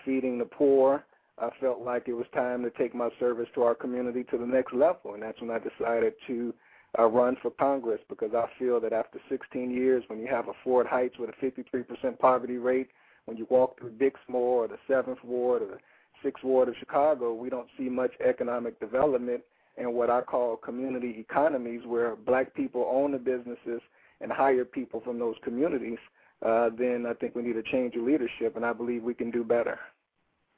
[0.04, 1.04] feeding the poor,
[1.38, 4.46] I felt like it was time to take my service to our community to the
[4.46, 6.54] next level, and that's when I decided to
[6.98, 10.54] uh, run for Congress because I feel that after 16 years, when you have a
[10.64, 12.90] Ford Heights with a 53% poverty rate,
[13.26, 15.78] when you walk through Dixmoor or the Seventh Ward or the
[16.24, 19.44] Sixth Ward of Chicago, we don't see much economic development
[19.80, 23.82] in what I call community economies, where black people own the businesses
[24.22, 25.98] and hire people from those communities.
[26.46, 29.32] Uh, then I think we need a change of leadership, and I believe we can
[29.32, 29.80] do better.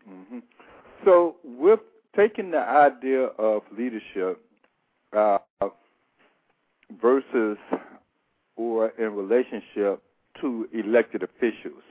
[0.10, 0.40] Mm-hmm.
[1.06, 1.80] So, with
[2.16, 4.42] taking the idea of leadership
[5.16, 5.38] uh,
[7.02, 7.58] versus
[8.56, 10.02] or in relationship
[10.40, 11.84] to elected officials,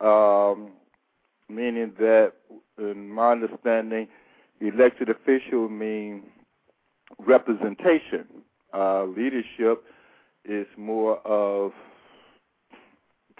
[0.00, 0.72] um,
[1.48, 2.32] meaning that,
[2.78, 4.08] in my understanding,
[4.60, 6.22] elected official mean
[7.18, 8.26] representation.
[8.74, 9.84] Uh, leadership
[10.44, 11.72] is more of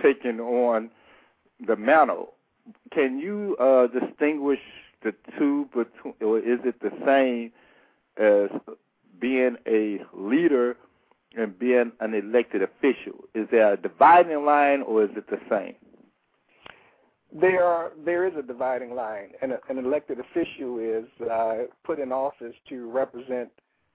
[0.02, 0.90] taking on
[1.66, 2.34] the mantle.
[2.92, 4.60] Can you uh, distinguish
[5.02, 7.52] the two, between, or is it the same
[8.16, 8.50] as
[9.20, 10.76] being a leader
[11.36, 13.24] and being an elected official?
[13.34, 15.74] Is there a dividing line, or is it the same?
[17.32, 21.98] There are there is a dividing line, and a, an elected official is uh, put
[21.98, 23.50] in office to represent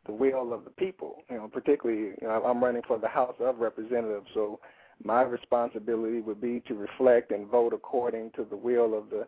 [0.05, 1.23] the will of the people.
[1.29, 4.59] You know, particularly, you know, I'm running for the House of Representatives, so
[5.03, 9.25] my responsibility would be to reflect and vote according to the will of the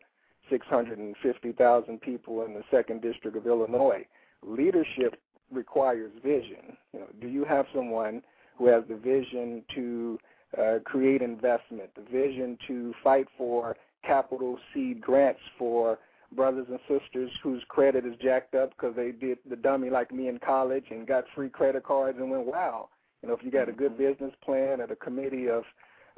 [0.50, 4.06] 650,000 people in the second district of Illinois.
[4.44, 5.20] Leadership
[5.52, 6.78] requires vision.
[6.94, 8.22] You know, do you have someone
[8.58, 10.20] who has the vision to
[10.58, 15.98] uh, create investment, the vision to fight for capital seed grants for
[16.36, 20.28] brothers and sisters whose credit is jacked up because they did the dummy like me
[20.28, 22.90] in college and got free credit cards and went, wow.
[23.22, 24.14] You know, if you got a good mm-hmm.
[24.14, 25.64] business plan and a committee of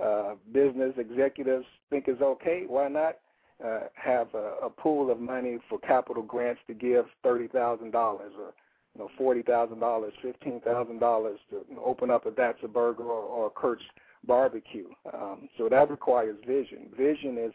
[0.04, 3.18] uh, business executives think it's okay, why not
[3.64, 8.32] uh, have a, a pool of money for capital grants to give thirty thousand dollars
[8.38, 8.54] or
[8.94, 13.04] you know forty thousand dollars, fifteen thousand dollars to open up a That's a Burger
[13.04, 13.84] or, or a Kurt's
[14.28, 14.90] Barbecue.
[15.12, 16.90] Um, so that requires vision.
[16.96, 17.54] Vision is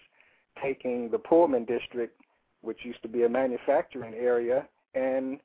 [0.63, 2.21] taking the Pullman district,
[2.63, 5.39] which used to be a manufacturing area, and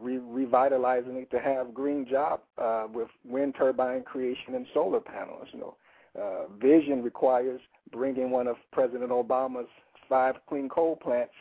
[0.00, 5.48] re- revitalizing it to have green job uh, with wind turbine creation and solar panels.
[5.52, 5.76] You know,
[6.20, 7.60] uh, vision requires
[7.92, 9.68] bringing one of President Obama's
[10.08, 11.32] five clean coal plants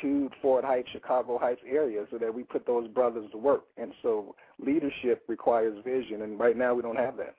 [0.00, 3.64] to Ford Heights, Chicago Heights area so that we put those brothers to work.
[3.76, 7.36] And so leadership requires vision, and right now we don't have that.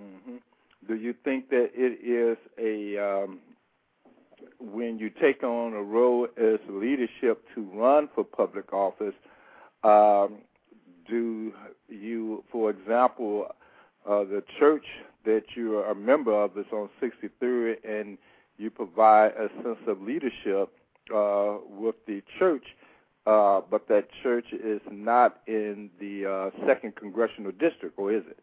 [0.00, 0.36] Mm-hmm.
[0.86, 3.40] Do you think that it is a um,
[4.58, 9.14] when you take on a role as leadership to run for public office?
[9.82, 10.38] Um,
[11.08, 11.52] do
[11.88, 13.48] you, for example,
[14.08, 14.84] uh, the church
[15.24, 18.18] that you are a member of is on 63rd, and
[18.58, 20.70] you provide a sense of leadership
[21.14, 22.64] uh, with the church,
[23.26, 28.38] uh, but that church is not in the uh, second congressional district, or is it?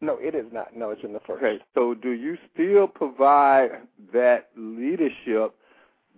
[0.00, 0.74] No, it is not.
[0.76, 1.42] No, it's in the first.
[1.42, 3.70] Okay, so do you still provide
[4.12, 5.54] that leadership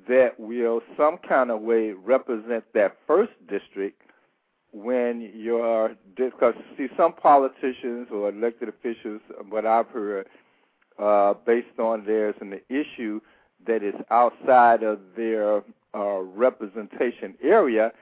[0.08, 4.00] that will some kind of way represent that first district
[4.72, 10.26] when you're because see some politicians or elected officials what I've heard
[10.98, 13.20] uh, based on there's an issue
[13.66, 15.62] that is outside of their
[15.94, 17.92] uh, representation area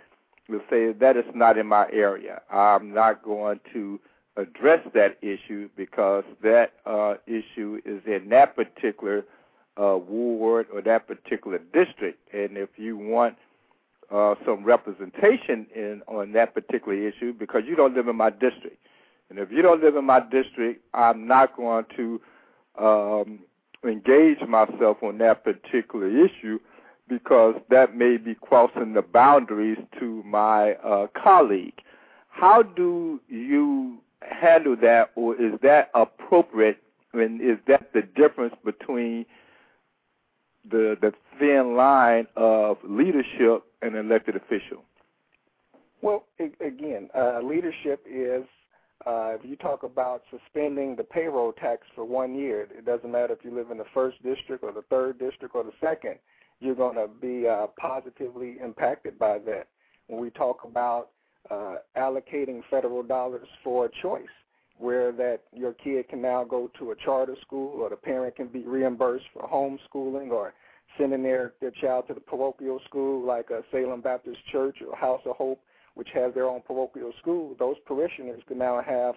[0.48, 2.40] will say that is not in my area.
[2.50, 4.00] I'm not going to
[4.36, 9.24] address that issue because that uh, issue is in that particular
[9.80, 12.18] uh, ward or that particular district.
[12.32, 13.36] And if you want
[14.10, 18.78] uh, some representation in on that particular issue, because you don't live in my district,
[19.28, 22.20] and if you don't live in my district, I'm not going to
[22.78, 23.40] um,
[23.84, 26.58] engage myself on that particular issue
[27.08, 31.80] because that may be crossing the boundaries to my uh, colleague.
[32.28, 36.78] How do you handle that, or is that appropriate?
[37.12, 39.26] And is that the difference between
[40.70, 44.84] the the thin line of leadership and elected official?
[46.02, 48.44] Well, again, uh, leadership is
[49.06, 53.32] uh, if you talk about suspending the payroll tax for one year, it doesn't matter
[53.32, 56.16] if you live in the first district or the third district or the second,
[56.60, 59.68] you're going to be uh, positively impacted by that.
[60.08, 61.10] When we talk about
[61.50, 64.22] uh, allocating federal dollars for a choice,
[64.78, 68.48] where that your kid can now go to a charter school or the parent can
[68.48, 70.54] be reimbursed for homeschooling or
[70.98, 75.20] sending their, their child to the parochial school like a Salem Baptist Church or House
[75.24, 75.60] of Hope
[75.94, 79.14] which has their own parochial school, those parishioners can now have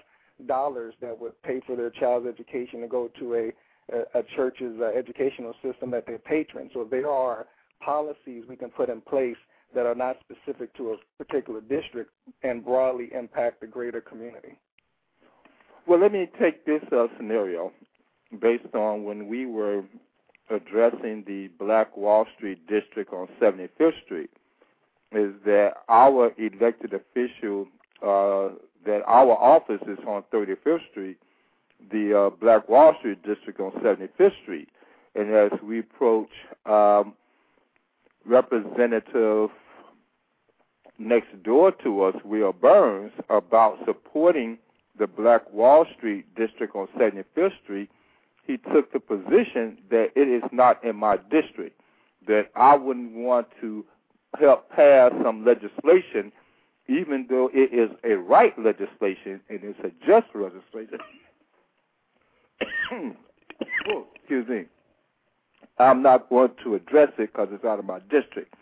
[0.47, 3.51] dollars that would pay for their child's education to go to a
[3.91, 6.69] a, a church's uh, educational system that they patron.
[6.73, 7.45] So there are
[7.83, 9.35] policies we can put in place
[9.75, 12.11] that are not specific to a particular district
[12.43, 14.57] and broadly impact the greater community.
[15.87, 17.71] Well, let me take this uh, scenario
[18.41, 19.83] based on when we were
[20.49, 24.29] addressing the Black Wall Street district on 75th Street
[25.11, 27.67] is that our elected official,
[28.01, 28.55] uh,
[28.85, 31.17] that our office is on 35th Street,
[31.91, 34.69] the uh, Black Wall Street district on 75th Street.
[35.15, 36.29] And as we approach
[36.65, 37.13] um,
[38.25, 39.49] Representative
[40.97, 44.57] next door to us, Will Burns, about supporting
[44.97, 47.89] the Black Wall Street district on 75th Street,
[48.45, 51.79] he took the position that it is not in my district,
[52.27, 53.85] that I wouldn't want to
[54.39, 56.31] help pass some legislation,
[56.87, 60.99] even though it is a right legislation and it's a just legislation.
[64.15, 64.65] excuse me.
[65.79, 68.53] I'm not going to address it because it's out of my district.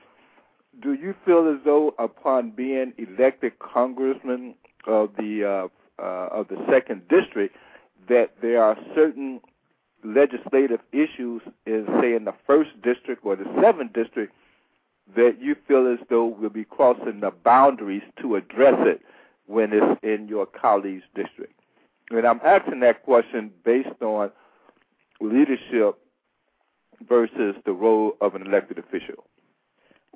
[0.81, 4.55] Do you feel as though, upon being elected congressman
[4.87, 5.69] of the
[5.99, 7.55] uh, uh, of the second district,
[8.09, 9.39] that there are certain
[10.03, 14.33] legislative issues in, say, in the first district or the seventh district
[15.15, 19.01] that you feel as though will be crossing the boundaries to address it
[19.45, 21.59] when it's in your colleague's district?
[22.09, 24.31] And I'm asking that question based on
[25.19, 25.97] leadership
[27.07, 29.25] versus the role of an elected official.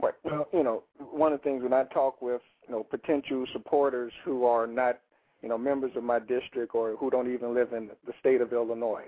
[0.01, 0.13] Right.
[0.23, 4.11] Well, you know, one of the things when I talk with you know potential supporters
[4.23, 4.99] who are not
[5.41, 8.51] you know members of my district or who don't even live in the state of
[8.51, 9.05] Illinois,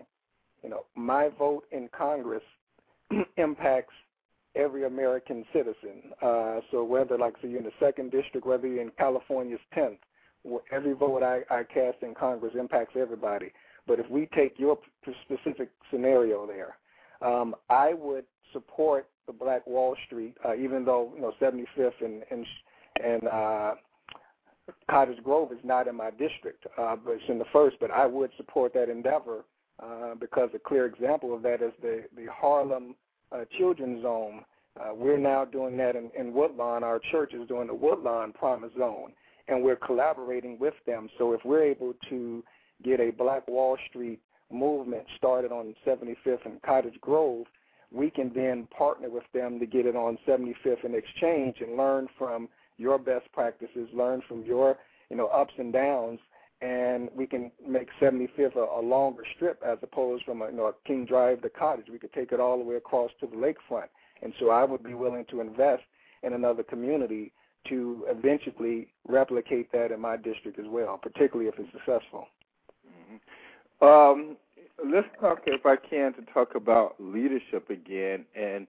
[0.64, 2.44] you know, my vote in Congress
[3.38, 3.94] impacts
[4.56, 6.12] every American citizen.
[6.22, 10.00] Uh, so whether, like, so you're in the second district, whether you're in California's 10th,
[10.72, 13.52] every vote I, I cast in Congress impacts everybody.
[13.86, 14.78] But if we take your
[15.26, 16.78] specific scenario there,
[17.22, 22.24] um, I would support the Black Wall Street, uh, even though you know 75th and
[22.32, 22.46] and,
[23.04, 23.76] and uh,
[24.90, 27.78] Cottage Grove is not in my district, uh, but it's in the first.
[27.80, 29.46] But I would support that endeavor
[29.82, 32.96] uh, because a clear example of that is the the Harlem
[33.32, 34.44] uh, children's zone.
[34.80, 36.84] Uh, we're now doing that in, in Woodlawn.
[36.84, 39.12] Our church is doing the Woodlawn Promise Zone,
[39.48, 41.10] and we're collaborating with them.
[41.18, 42.44] So if we're able to
[42.84, 44.20] get a Black Wall Street
[44.52, 47.46] movement started on 75th and Cottage Grove,
[47.92, 52.08] we can then partner with them to get it on 75th and Exchange and learn
[52.18, 54.78] from your best practices, learn from your
[55.10, 56.20] you know ups and downs,
[56.62, 60.66] and we can make 75th a, a longer strip as opposed from a, you know,
[60.66, 61.86] a King Drive to Cottage.
[61.92, 63.88] We could take it all the way across to the lakefront.
[64.24, 65.84] And so I would be willing to invest
[66.24, 67.32] in another community
[67.70, 72.28] to eventually replicate that in my district as well, particularly if it's successful.
[72.88, 73.86] Mm-hmm.
[73.86, 74.38] Um,
[74.86, 78.68] let's talk, if I can, to talk about leadership again and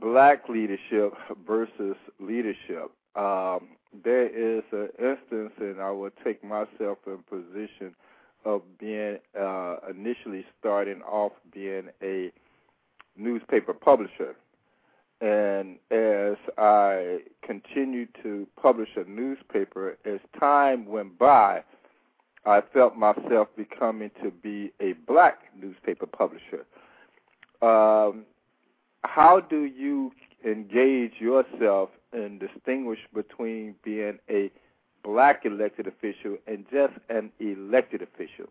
[0.00, 1.12] black leadership
[1.46, 2.90] versus leadership.
[3.16, 3.68] Um,
[4.04, 7.94] there is an instance, and I will take myself in position
[8.44, 12.30] of being uh, initially starting off being a
[13.16, 14.36] newspaper publisher.
[15.20, 21.64] And as I continued to publish a newspaper, as time went by,
[22.44, 26.66] I felt myself becoming to be a black newspaper publisher.
[27.60, 28.24] Um,
[29.04, 30.12] how do you
[30.44, 34.50] engage yourself and distinguish between being a
[35.02, 38.50] black elected official and just an elected official?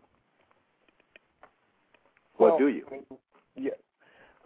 [2.38, 2.86] Well, or do you?
[3.56, 3.70] Yeah,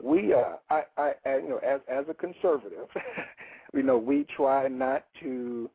[0.03, 2.89] we uh, I, I, I you know, as as a conservative,
[3.75, 5.69] you know, we try not to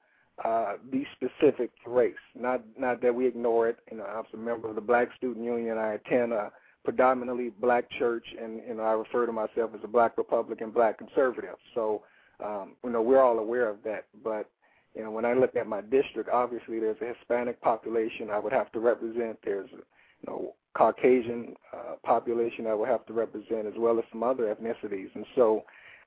[0.44, 2.14] uh, be specific to race.
[2.36, 3.78] Not not that we ignore it.
[3.92, 5.78] You know, I'm a member of the Black Student Union.
[5.78, 6.52] I attend a
[6.84, 10.98] predominantly black church, and you know, I refer to myself as a black Republican, black
[10.98, 11.56] conservative.
[11.76, 12.04] So,
[12.44, 14.06] um, you know, we're all aware of that.
[14.24, 14.50] But
[14.96, 18.54] you know, when I look at my district, obviously there's a Hispanic population I would
[18.54, 19.38] have to represent.
[19.44, 24.06] There's a you know Caucasian uh, population I would have to represent, as well as
[24.12, 25.10] some other ethnicities.
[25.16, 25.64] And so,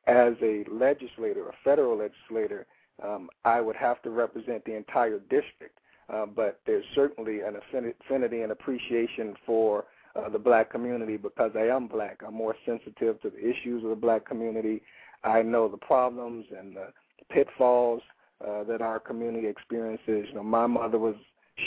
[0.06, 2.66] as a legislator, a federal legislator,
[3.02, 5.78] um, I would have to represent the entire district.
[6.12, 9.84] Uh, but there's certainly an affinity and appreciation for
[10.16, 12.20] uh, the black community because I am black.
[12.26, 14.82] I'm more sensitive to the issues of the black community.
[15.22, 16.88] I know the problems and the
[17.30, 18.02] pitfalls
[18.44, 20.26] uh, that our community experiences.
[20.28, 21.14] You know, my mother was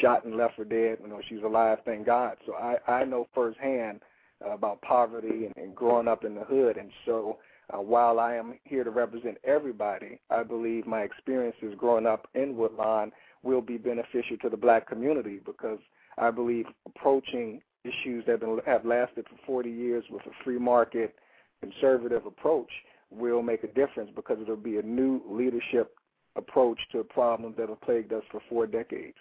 [0.01, 0.97] shot and left for dead.
[1.01, 2.35] You know, she's alive, thank God.
[2.45, 4.01] So I I know firsthand
[4.41, 6.77] about poverty and, and growing up in the hood.
[6.77, 7.37] And so
[7.71, 12.55] uh, while I am here to represent everybody, I believe my experiences growing up in
[12.57, 13.11] Woodlawn
[13.43, 15.79] will be beneficial to the black community because
[16.17, 21.15] I believe approaching issues that have lasted for 40 years with a free market
[21.61, 22.69] conservative approach
[23.09, 25.95] will make a difference because it'll be a new leadership
[26.35, 29.17] approach to a problem that have plagued us for four decades.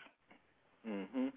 [0.89, 1.29] Mm-hmm.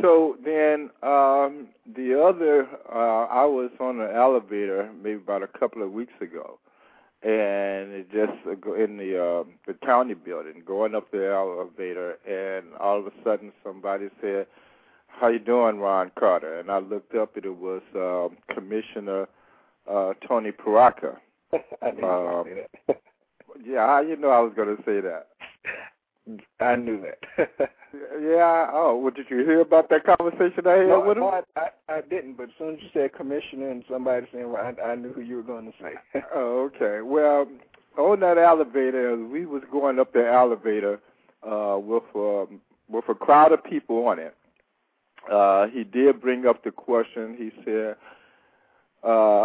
[0.00, 5.82] So then um, the other, uh, I was on an elevator maybe about a couple
[5.82, 6.58] of weeks ago,
[7.22, 12.74] and it just uh, in the uh, the county building, going up the elevator, and
[12.80, 14.46] all of a sudden somebody said,
[15.08, 19.28] "How you doing, Ron Carter?" And I looked up, and it was uh, Commissioner
[19.90, 21.16] uh, Tony Peraica.
[21.82, 22.46] I knew um,
[22.86, 23.00] that.
[23.64, 25.28] yeah, how you know I was going to say that?
[26.60, 27.50] I knew that.
[28.20, 28.68] yeah.
[28.72, 31.22] Oh, well, did you hear about that conversation I had no, with him?
[31.22, 32.36] No, I, I, I didn't.
[32.36, 35.20] But as soon as you said commissioner and somebody saying, well, I, I knew who
[35.20, 36.20] you were going to say.
[36.34, 37.00] oh, okay.
[37.02, 37.46] Well,
[37.96, 41.00] on that elevator, we was going up the elevator
[41.42, 44.34] uh, with um, with a crowd of people on it.
[45.30, 47.36] Uh, he did bring up the question.
[47.36, 47.96] He said,
[49.04, 49.42] uh,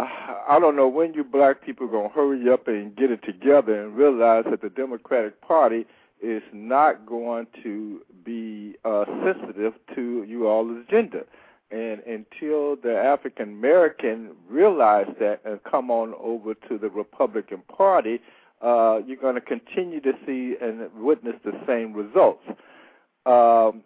[0.48, 3.22] I don't know when you black people are going to hurry up and get it
[3.22, 5.86] together and realize that the Democratic Party–
[6.22, 11.24] is not going to be uh, sensitive to you all's agenda.
[11.70, 18.20] And until the African American realize that and come on over to the Republican Party,
[18.62, 22.44] uh, you're going to continue to see and witness the same results.
[23.26, 23.82] Um,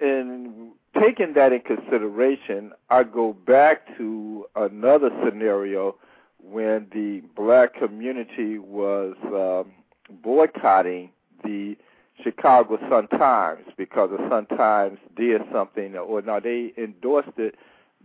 [0.00, 5.96] and taking that in consideration, I go back to another scenario
[6.42, 9.72] when the black community was um,
[10.22, 11.10] boycotting
[11.46, 11.76] the
[12.22, 17.54] Chicago Sun Times because the Sun Times did something, or no, they endorsed it.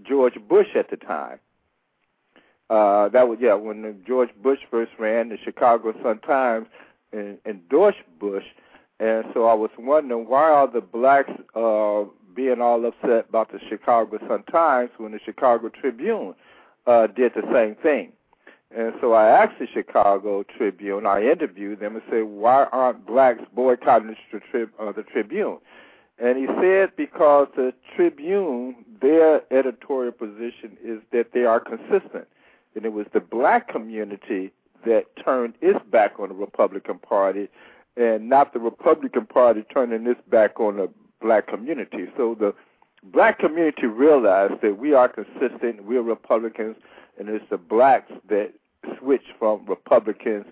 [0.07, 1.39] George Bush at the time.
[2.69, 6.67] Uh, that was yeah when George Bush first ran, the Chicago Sun Times
[7.45, 8.45] endorsed Bush,
[8.99, 13.59] and so I was wondering why are the blacks uh, being all upset about the
[13.69, 16.33] Chicago Sun Times when the Chicago Tribune
[16.87, 18.13] uh, did the same thing.
[18.75, 23.41] And so I asked the Chicago Tribune, I interviewed them and said, why aren't blacks
[23.53, 25.57] boycotting the, tri- uh, the Tribune?
[26.17, 32.27] And he said because the Tribune, their editorial position is that they are consistent.
[32.75, 34.51] And it was the black community
[34.85, 37.49] that turned its back on the Republican Party
[37.97, 40.89] and not the Republican Party turning its back on the
[41.21, 42.05] black community.
[42.15, 42.53] So the
[43.03, 46.77] black community realized that we are consistent, we're Republicans,
[47.19, 48.53] and it's the blacks that
[48.99, 50.45] switch from Republicans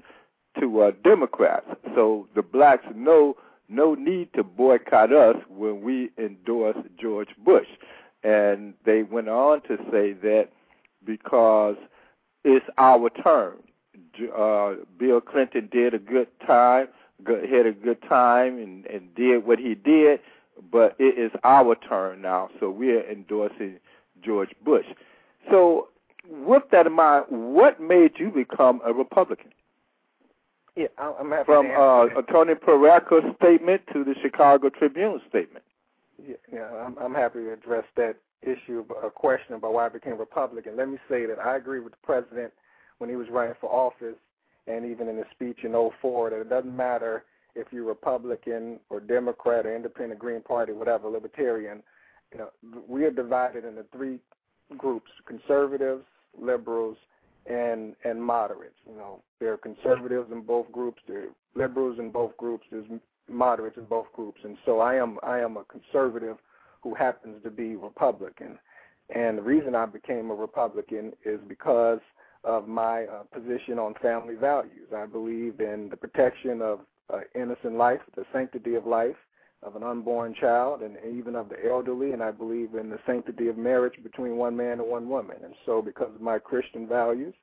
[0.59, 1.67] to uh, Democrats.
[1.95, 3.36] So the blacks know
[3.69, 7.67] no need to boycott us when we endorse George Bush.
[8.23, 10.49] And they went on to say that
[11.05, 11.75] because
[12.43, 13.57] it's our turn.
[14.36, 16.88] Uh, Bill Clinton did a good time,
[17.25, 20.19] had a good time, and, and did what he did,
[20.71, 22.49] but it is our turn now.
[22.59, 23.80] So we're endorsing
[24.21, 24.86] George Bush.
[25.49, 25.88] So
[26.30, 29.51] with that in mind, what made you become a Republican?
[30.75, 35.65] Yeah, I'm happy From uh, Tony Peraica's statement to the Chicago Tribune statement.
[36.25, 40.17] Yeah, yeah I'm, I'm happy to address that issue, a question about why I became
[40.17, 40.77] Republican.
[40.77, 42.53] Let me say that I agree with the president
[42.99, 44.17] when he was running for office,
[44.67, 47.25] and even in his speech in 04, that it doesn't matter
[47.55, 51.82] if you're Republican or Democrat or Independent, Green Party, whatever, Libertarian.
[52.32, 52.49] You know,
[52.88, 54.19] we are divided into three
[54.77, 56.05] groups: conservatives,
[56.39, 56.97] liberals,
[57.45, 58.75] and and moderates.
[58.88, 62.86] You know, there are conservatives in both groups, there are liberals in both groups, there's
[63.27, 66.38] moderates in both groups, and so I am I am a conservative
[66.82, 68.57] who happens to be Republican.
[69.13, 71.99] And the reason I became a Republican is because
[72.43, 74.88] of my uh, position on family values.
[74.95, 79.15] I believe in the protection of uh, innocent life, the sanctity of life
[79.62, 82.12] of an unborn child, and even of the elderly.
[82.12, 85.38] And I believe in the sanctity of marriage between one man and one woman.
[85.43, 87.34] And so, because of my Christian values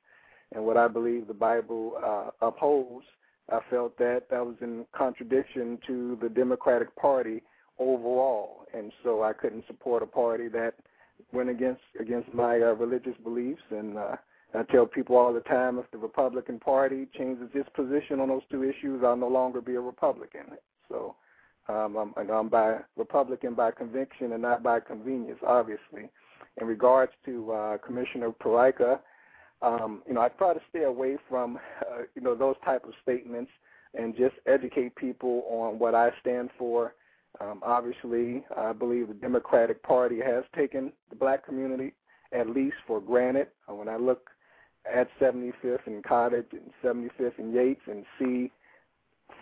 [0.53, 3.05] and what I believe the Bible uh, upholds,
[3.49, 7.43] I felt that that was in contradiction to the Democratic Party
[7.79, 10.73] overall, and so I couldn't support a party that
[11.31, 13.61] went against against my uh, religious beliefs.
[13.69, 14.15] And uh,
[14.53, 18.41] I tell people all the time, if the Republican Party changes its position on those
[18.51, 20.57] two issues, I'll no longer be a Republican.
[20.89, 21.15] So
[21.69, 26.09] um, I'm, I'm by Republican by conviction and not by convenience, obviously.
[26.59, 28.99] In regards to uh, Commissioner Peraica,
[29.61, 32.93] um, you know, I try to stay away from, uh, you know, those type of
[33.01, 33.51] statements
[33.93, 36.93] and just educate people on what I stand for
[37.39, 41.93] um, obviously, I believe the Democratic Party has taken the black community
[42.33, 43.47] at least for granted.
[43.69, 44.29] Uh, when I look
[44.91, 48.51] at 75th and Cottage and 75th and Yates and see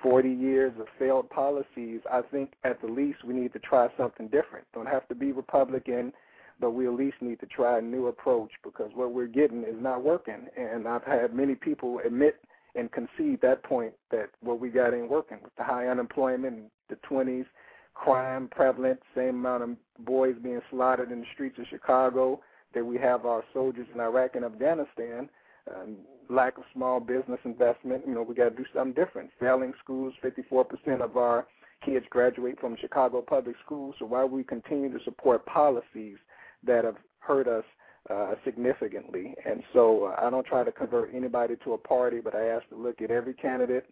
[0.02, 4.28] 40 years of failed policies, I think at the least we need to try something
[4.28, 4.66] different.
[4.74, 6.14] Don't have to be Republican,
[6.60, 9.76] but we at least need to try a new approach because what we're getting is
[9.80, 10.48] not working.
[10.58, 12.36] And I've had many people admit
[12.76, 16.66] and concede that point that what we got ain't working with the high unemployment in
[16.90, 17.46] the 20s
[17.94, 19.70] crime prevalent, same amount of
[20.06, 22.42] boys being slaughtered in the streets of Chicago
[22.74, 25.30] that we have our soldiers in Iraq and Afghanistan.
[25.74, 25.98] Um,
[26.30, 28.04] lack of small business investment.
[28.08, 29.30] You know, we got to do something different.
[29.40, 31.48] Failing schools, 54% of our
[31.84, 33.96] kids graduate from Chicago public schools.
[34.00, 36.18] So why we continue to support policies
[36.64, 37.64] that have hurt us
[38.10, 39.36] uh, significantly?
[39.46, 42.68] And so uh, I don't try to convert anybody to a party, but I ask
[42.70, 43.86] to look at every candidate,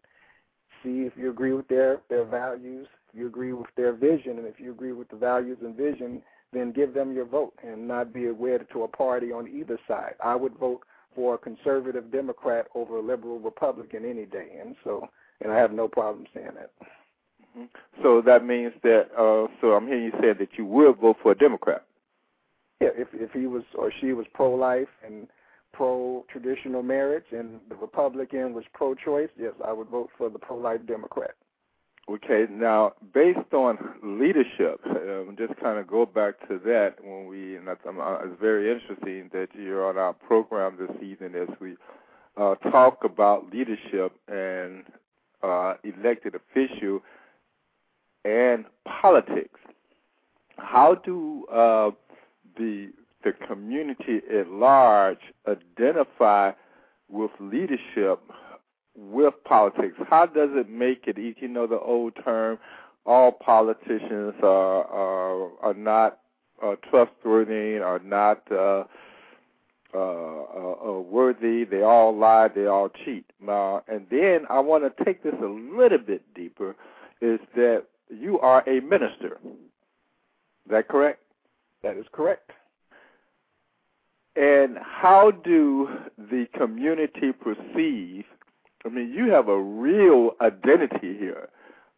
[0.83, 4.59] see if you agree with their their values, you agree with their vision, and if
[4.59, 6.21] you agree with the values and vision,
[6.51, 10.15] then give them your vote and not be wedded to a party on either side.
[10.23, 10.81] I would vote
[11.15, 15.07] for a conservative Democrat over a liberal Republican any day, and so
[15.41, 16.71] and I have no problem saying that.
[17.57, 17.65] Mm-hmm.
[18.01, 19.09] So that means that.
[19.17, 21.85] Uh, so I'm hearing you say that you would vote for a Democrat.
[22.81, 25.27] Yeah, if if he was or she was pro-life and
[25.73, 31.31] pro-traditional marriage, and the Republican was pro-choice, yes, I would vote for the pro-life Democrat.
[32.09, 37.55] Okay, now based on leadership, um, just kind of go back to that when we,
[37.55, 41.47] and that's, um, uh, it's very interesting that you're on our program this evening as
[41.61, 41.77] we
[42.35, 44.83] uh, talk about leadership and
[45.43, 47.01] uh, elected official
[48.25, 49.59] and politics.
[50.57, 51.91] How do uh,
[52.57, 52.91] the
[53.23, 56.51] the community at large identify
[57.09, 58.19] with leadership
[58.95, 59.95] with politics?
[60.09, 61.17] How does it make it?
[61.17, 62.59] You know the old term,
[63.05, 66.19] all politicians are are, are not
[66.61, 68.83] uh, trustworthy, are not uh,
[69.93, 71.65] uh, uh, worthy.
[71.65, 72.47] They all lie.
[72.47, 73.25] They all cheat.
[73.47, 76.75] Uh, and then I want to take this a little bit deeper.
[77.21, 79.39] Is that you are a minister?
[79.45, 81.19] Is that correct?
[81.83, 82.51] That is correct.
[84.35, 88.25] And how do the community perceive
[88.85, 91.49] I mean, you have a real identity here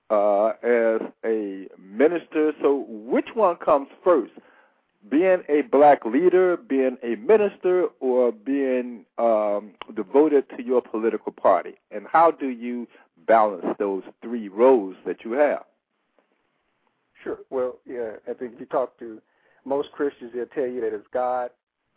[0.09, 2.53] uh, as a minister.
[2.61, 4.33] So, which one comes first?
[5.09, 11.75] Being a black leader, being a minister, or being um, devoted to your political party?
[11.91, 12.87] And how do you
[13.27, 15.63] balance those three roles that you have?
[17.23, 17.39] Sure.
[17.49, 19.21] Well, yeah, I think if you talk to
[19.63, 21.49] most Christians, they'll tell you that it's God,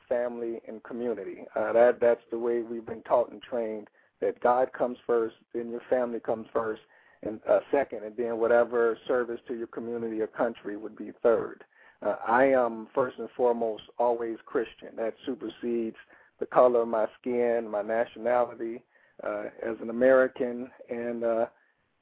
[0.08, 1.44] family, and community.
[1.54, 3.88] Uh, that that's the way we've been taught and trained
[4.20, 6.82] that God comes first, then your family comes first,
[7.22, 11.64] and uh, second, and then whatever service to your community or country would be third.
[12.00, 14.90] Uh, I am first and foremost always Christian.
[14.96, 15.96] That supersedes
[16.38, 18.82] the color of my skin, my nationality
[19.24, 21.46] uh, as an American, and uh,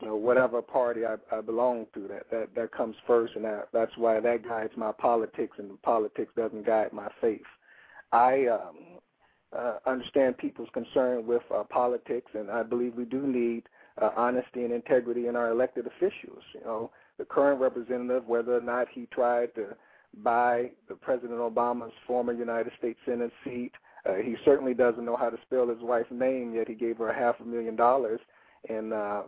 [0.00, 2.08] you know whatever party I, I belong to.
[2.08, 6.32] That that that comes first, and that, that's why that guides my politics, and politics
[6.36, 7.40] doesn't guide my faith.
[8.12, 8.76] I um,
[9.58, 13.62] uh, understand people's concern with uh, politics, and I believe we do need
[14.02, 16.42] uh, honesty and integrity in our elected officials.
[16.54, 19.64] You know, the current representative, whether or not he tried to
[20.22, 23.72] buy the President Obama's former United States Senate seat,
[24.06, 27.10] Uh, he certainly doesn't know how to spell his wife's name, yet he gave her
[27.10, 28.20] a half a million dollars
[28.68, 29.22] in uh,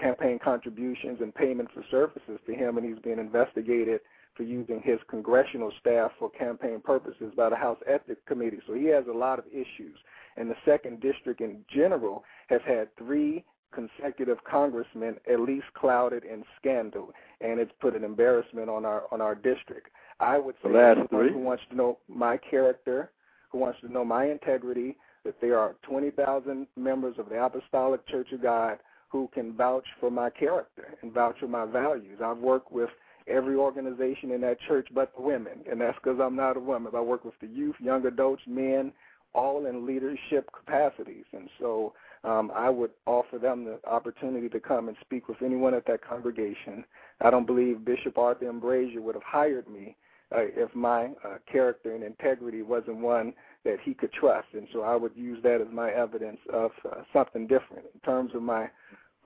[0.00, 4.00] campaign contributions and payment for services to him, and he's being investigated
[4.36, 8.60] for using his congressional staff for campaign purposes by the House Ethics Committee.
[8.66, 9.96] So he has a lot of issues.
[10.36, 16.44] And the second district in general has had three consecutive congressmen at least clouded in
[16.58, 17.10] scandal,
[17.40, 19.88] and it's put an embarrassment on our on our district.
[20.20, 23.10] I would say last anyone who wants to know my character,
[23.50, 28.30] who wants to know my integrity, that there are 20,000 members of the Apostolic Church
[28.32, 28.78] of God
[29.08, 32.18] who can vouch for my character and vouch for my values.
[32.24, 32.90] I've worked with
[33.26, 36.92] every organization in that church but the women, and that's because I'm not a woman.
[36.94, 38.92] I work with the youth, young adults, men,
[39.34, 41.24] all in leadership capacities.
[41.32, 45.74] And so um, I would offer them the opportunity to come and speak with anyone
[45.74, 46.84] at that congregation.
[47.20, 48.60] I don't believe Bishop Arthur M.
[48.60, 49.96] Brazier would have hired me
[50.34, 54.48] uh, if my uh, character and integrity wasn't one that he could trust.
[54.54, 57.84] And so I would use that as my evidence of uh, something different.
[57.92, 58.68] In terms of my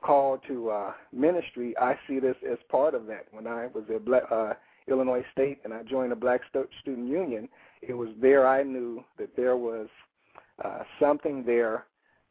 [0.03, 3.27] call to uh, ministry, I see this as part of that.
[3.31, 4.55] When I was at Black, uh,
[4.89, 7.49] Illinois State and I joined the Black Student Union,
[7.83, 9.89] it was there I knew that there was
[10.65, 11.85] uh, something there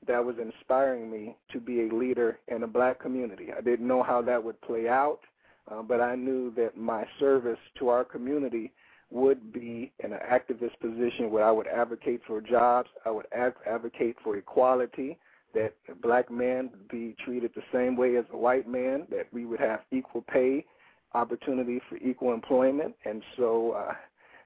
[0.07, 3.47] that was inspiring me to be a leader in a black community.
[3.55, 5.20] I didn't know how that would play out,
[5.72, 8.72] uh, but I knew that my service to our community
[9.09, 13.26] would be in an activist position where I would advocate for jobs, I would
[13.65, 15.18] advocate for equality,
[15.54, 19.45] that black men would be treated the same way as a white man, that we
[19.45, 20.66] would have equal pay,
[21.14, 23.93] opportunity for equal employment, and so uh,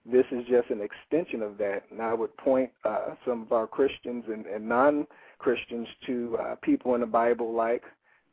[0.06, 1.84] this is just an extension of that.
[1.92, 6.96] And I would point uh, some of our Christians and, and non-Christians to uh, people
[6.96, 7.84] in the Bible like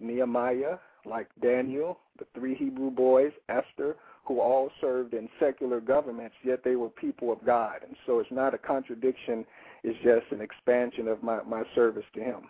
[0.00, 6.62] Nehemiah, like Daniel, the three Hebrew boys, Esther, who all served in secular governments, yet
[6.62, 7.80] they were people of God.
[7.86, 9.44] And so it's not a contradiction,
[9.82, 12.42] it's just an expansion of my, my service to Him.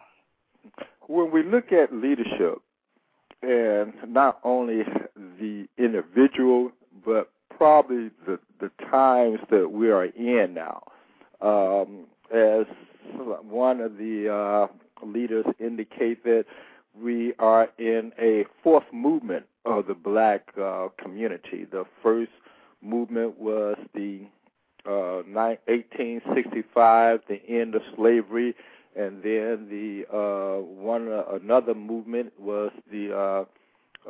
[1.06, 2.58] When we look at leadership,
[3.42, 4.82] and not only
[5.40, 6.72] the individual,
[7.04, 10.82] but probably the, the times that we are in now,
[11.40, 12.66] um, as
[13.42, 16.44] one of the uh, leaders indicate that
[17.00, 21.64] we are in a fourth movement of the black uh, community.
[21.70, 22.32] The first
[22.82, 24.22] movement was the
[24.86, 28.54] uh, 1865, the end of slavery,
[28.98, 33.44] and then the uh, one uh, another movement was the uh,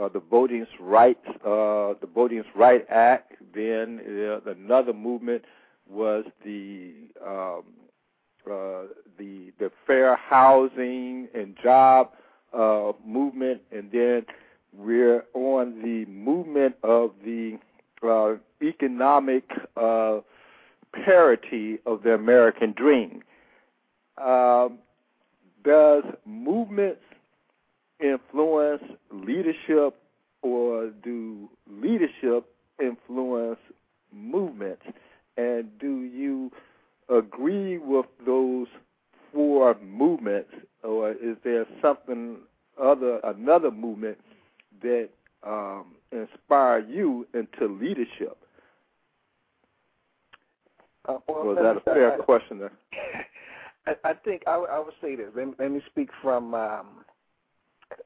[0.02, 3.34] uh, the Voting Rights uh, the Voting Right Act.
[3.54, 4.00] Then
[4.46, 5.44] uh, another movement
[5.88, 6.92] was the
[7.24, 7.64] um,
[8.50, 12.12] uh, the the fair housing and job
[12.54, 14.24] uh, movement, and then
[14.72, 17.58] we're on the movement of the
[18.62, 19.44] economic
[19.76, 20.20] uh,
[21.04, 23.22] parity of the American dream.
[24.20, 24.68] Uh,
[25.64, 27.00] does movements
[28.00, 29.96] influence leadership,
[30.42, 32.46] or do leadership
[32.80, 33.58] influence
[34.12, 34.82] movements?
[35.36, 36.50] And do you
[37.08, 38.66] agree with those
[39.32, 40.50] four movements,
[40.82, 42.38] or is there something
[42.80, 44.18] other, another movement
[44.82, 45.08] that
[45.44, 48.36] um, inspire you into leadership?
[51.08, 52.60] Uh, well, Was that a fair I, question?
[53.88, 55.28] I, I think I, I would say this.
[55.34, 57.04] Let, let me speak from um,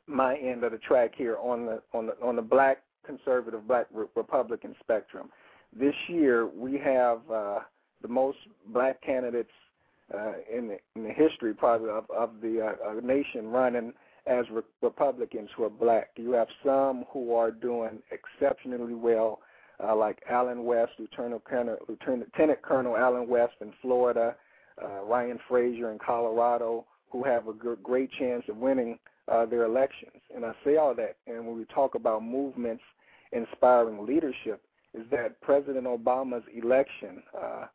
[0.07, 3.87] my end of the track here on the on the on the black conservative black
[3.93, 5.31] re- Republican spectrum.
[5.79, 7.61] This year we have uh,
[8.03, 8.39] the most
[8.73, 9.51] black candidates
[10.15, 13.93] uh, in, the, in the history probably of, of the uh, nation running
[14.27, 16.11] as re- Republicans who are black.
[16.17, 19.41] You have some who are doing exceptionally well,
[19.83, 24.37] uh, like Allen West, Lieutenant Colonel, Lieutenant Colonel Allen West in Florida,
[24.83, 28.99] uh, Ryan Frazier in Colorado, who have a great chance of winning
[29.29, 30.21] uh, their elections.
[30.35, 32.83] And I say all that, and when we talk about movements
[33.33, 34.63] inspiring leadership,
[34.95, 37.67] is that President Obama's election, uh,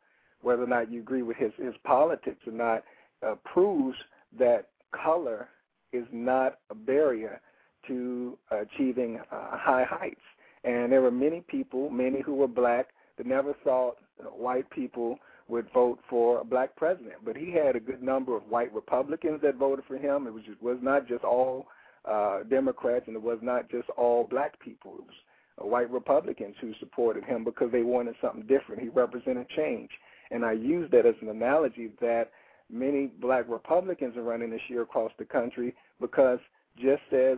[0.41, 2.83] whether or not you agree with his, his politics or not,
[3.25, 3.97] uh, proves
[4.37, 5.47] that color
[5.93, 7.41] is not a barrier
[7.87, 10.21] to achieving uh, high heights.
[10.63, 13.97] And there were many people, many who were black, that never thought
[14.35, 15.17] white people
[15.47, 17.15] would vote for a black president.
[17.23, 20.27] But he had a good number of white Republicans that voted for him.
[20.27, 21.67] It was just, was not just all
[22.05, 24.95] uh, Democrats, and it was not just all black people.
[24.99, 28.81] It was white Republicans who supported him because they wanted something different.
[28.81, 29.89] He represented change,
[30.31, 32.31] and I use that as an analogy that
[32.69, 36.39] many black Republicans are running this year across the country because
[36.77, 37.37] just as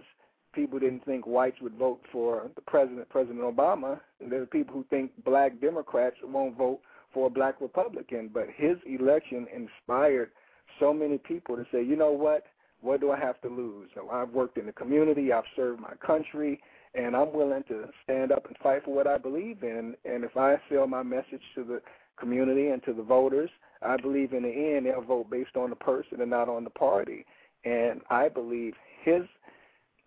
[0.54, 4.86] people didn't think whites would vote for the president, President Obama, there are people who
[4.90, 6.80] think black Democrats won't vote
[7.14, 8.30] for a black Republican.
[8.34, 10.32] But his election inspired
[10.80, 12.46] so many people to say, you know what?
[12.82, 13.90] What do I have to lose?
[14.12, 16.62] I've worked in the community, I've served my country,
[16.96, 19.96] and I'm willing to stand up and fight for what I believe in.
[20.06, 21.82] And if I sell my message to the
[22.18, 23.50] community and to the voters,
[23.82, 26.70] I believe in the end they'll vote based on the person and not on the
[26.70, 27.26] party.
[27.66, 29.24] And I believe his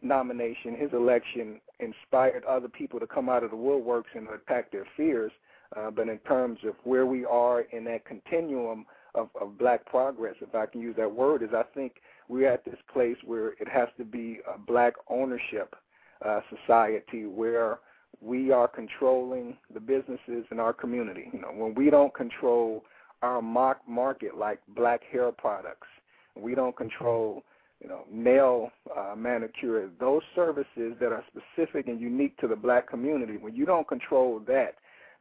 [0.00, 4.86] nomination, his election, inspired other people to come out of the woodworks and attack their
[4.96, 5.32] fears.
[5.76, 10.34] Uh, but in terms of where we are in that continuum of, of black progress,
[10.40, 11.94] if I can use that word, is I think
[12.28, 15.74] we're at this place where it has to be a black ownership
[16.24, 17.78] uh, society where
[18.20, 21.28] we are controlling the businesses in our community.
[21.32, 22.84] You know, when we don't control
[23.22, 25.88] our mock market like black hair products,
[26.36, 27.42] we don't control
[27.82, 32.88] you know, nail uh, manicure, those services that are specific and unique to the black
[32.88, 34.76] community, when you don't control that,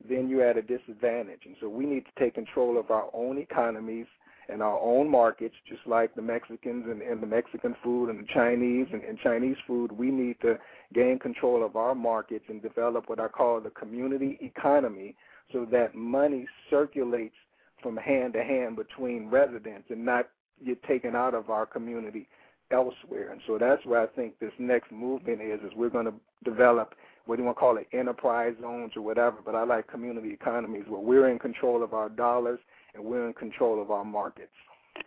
[0.08, 1.42] then you're at a disadvantage.
[1.46, 4.08] And so we need to take control of our own economies
[4.50, 8.28] and our own markets, just like the Mexicans and, and the Mexican food and the
[8.34, 9.92] Chinese and, and Chinese food.
[9.92, 10.58] We need to
[10.94, 15.16] gain control of our markets and develop what I call the community economy
[15.54, 17.36] so that money circulates
[17.82, 20.28] from hand to hand between residents and not
[20.66, 22.28] get taken out of our community
[22.72, 23.32] elsewhere.
[23.32, 26.94] And so that's where I think this next movement is, is we're going to develop
[27.26, 30.34] what do you want to call it, enterprise zones or whatever, but I like community
[30.34, 32.60] economies where we're in control of our dollars
[32.94, 34.52] and we're in control of our markets.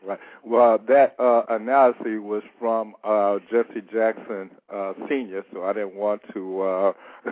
[0.03, 0.19] Right.
[0.45, 6.23] Well, that uh, analysis was from uh, Jesse Jackson uh, Senior, so I didn't want
[6.35, 6.93] to uh,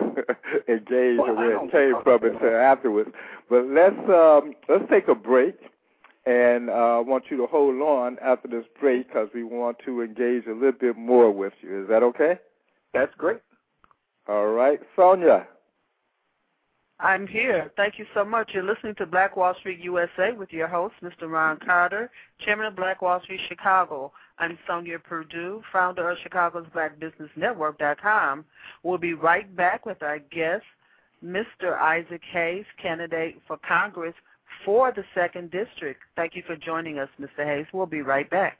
[0.67, 3.11] engage well, where it came from until afterwards.
[3.49, 5.55] But let's um, let's take a break,
[6.25, 10.01] and uh, I want you to hold on after this break because we want to
[10.01, 11.83] engage a little bit more with you.
[11.83, 12.39] Is that okay?
[12.93, 13.39] That's great.
[14.27, 15.45] All right, Sonja.
[16.99, 17.71] I'm here.
[17.75, 18.51] Thank you so much.
[18.53, 21.29] You're listening to Black Wall Street USA with your host, Mr.
[21.29, 22.09] Ron Carter,
[22.39, 24.13] Chairman of Black Wall Street Chicago.
[24.39, 28.45] I'm Sonja Perdue, founder of Chicago's Black Business Network.com.
[28.83, 30.63] We'll be right back with our guest,
[31.23, 31.77] Mr.
[31.77, 34.15] Isaac Hayes, candidate for Congress
[34.63, 35.99] for the 2nd District.
[36.15, 37.43] Thank you for joining us, Mr.
[37.43, 37.65] Hayes.
[37.73, 38.57] We'll be right back.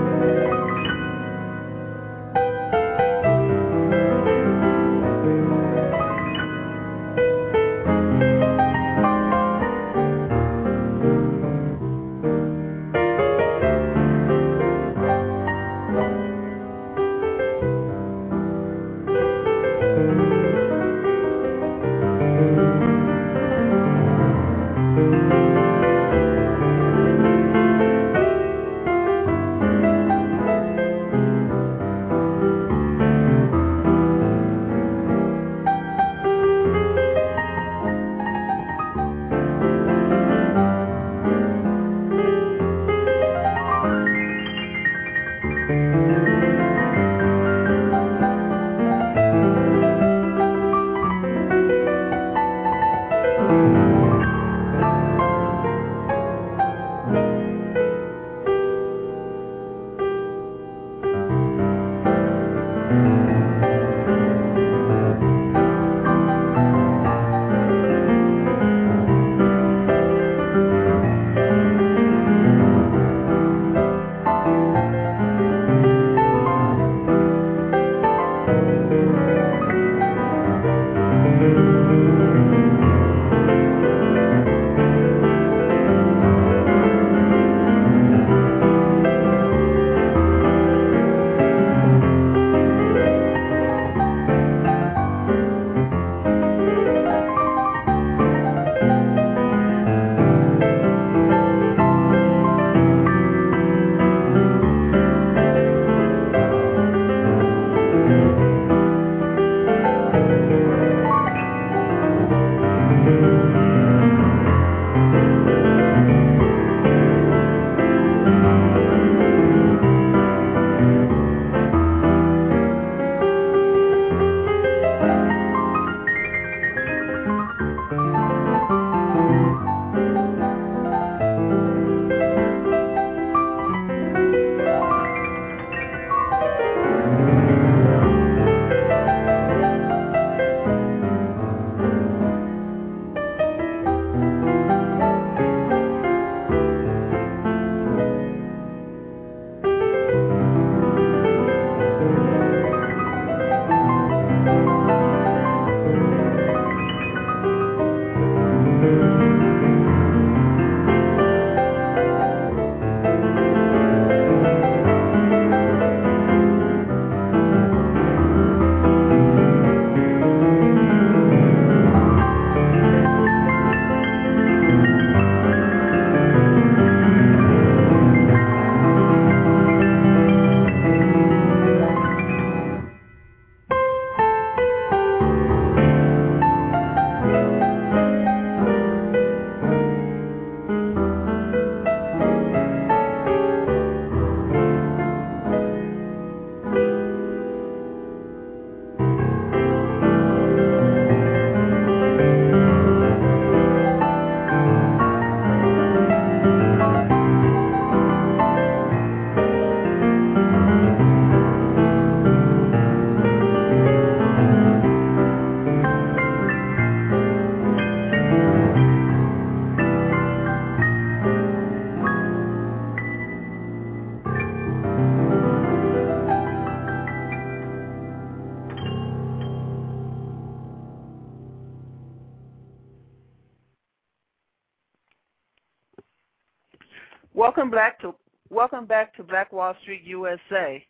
[237.76, 238.15] back to
[238.49, 240.82] welcome back to Black Wall Street USA.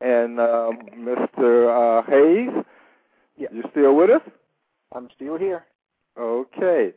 [0.00, 1.70] And uh, Mr.
[1.70, 2.50] Uh, Hayes,
[3.36, 3.48] yeah.
[3.52, 4.22] you still with us?
[4.94, 5.64] I'm still here.
[6.18, 6.92] Okay.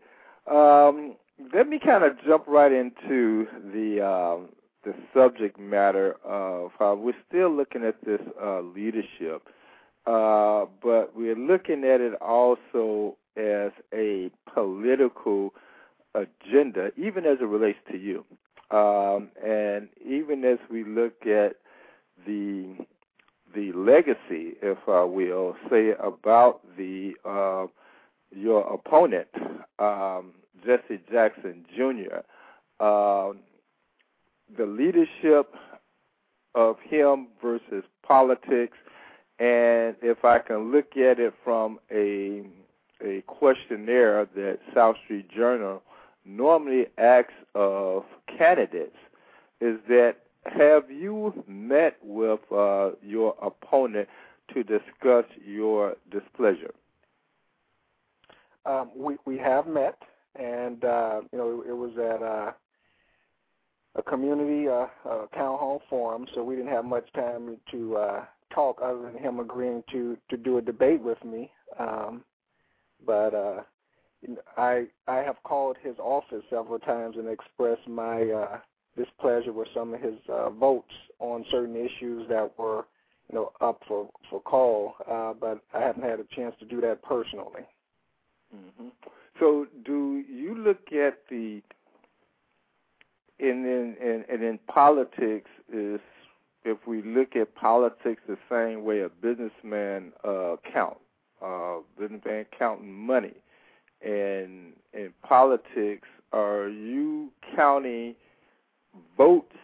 [0.49, 1.15] Um,
[1.53, 4.49] let me kind of jump right into the um,
[4.83, 9.47] the subject matter of uh, we're still looking at this uh, leadership
[10.09, 15.53] uh, but we're looking at it also as a political
[16.15, 18.25] agenda, even as it relates to you.
[18.75, 21.57] Um, and even as we look at
[22.25, 22.75] the
[23.53, 27.67] the legacy, if I will say, about the uh,
[28.35, 29.27] your opponent,
[29.77, 30.33] um,
[30.65, 32.21] Jesse Jackson Jr.
[32.79, 33.33] Uh,
[34.57, 35.53] the leadership
[36.55, 38.77] of him versus politics
[39.39, 42.43] and if I can look at it from a
[43.01, 45.81] a questionnaire that South Street Journal
[46.25, 48.03] normally asks of
[48.37, 48.97] candidates,
[49.61, 50.15] is that
[50.45, 54.09] have you met with uh, your opponent
[54.53, 56.73] to discuss your displeasure?
[58.65, 59.97] Um, we we have met,
[60.35, 62.51] and uh, you know it was at uh,
[63.95, 68.25] a community uh, uh, town hall forum, so we didn't have much time to uh,
[68.53, 71.51] talk other than him agreeing to to do a debate with me.
[71.79, 72.23] Um,
[73.05, 73.61] but uh,
[74.57, 78.59] I I have called his office several times and expressed my uh,
[78.97, 82.85] displeasure with some of his uh, votes on certain issues that were
[83.29, 84.95] you know up for for call.
[85.09, 87.63] Uh, but I haven't had a chance to do that personally.
[88.55, 88.89] Mm-hmm.
[89.39, 91.61] So, do you look at the
[93.39, 96.01] in in in, and in politics is
[96.65, 100.97] if we look at politics the same way a businessman uh, count,
[101.41, 103.33] uh, businessman counting money,
[104.01, 108.15] and in politics, are you counting
[109.17, 109.55] votes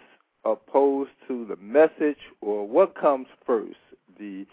[0.43, 3.77] opposed to the message, or what comes first,
[4.19, 4.45] the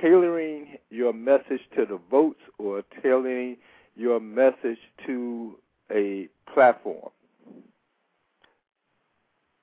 [0.00, 3.56] tailoring your message to the votes, or tailoring
[3.96, 5.56] your message to
[5.90, 7.10] a platform?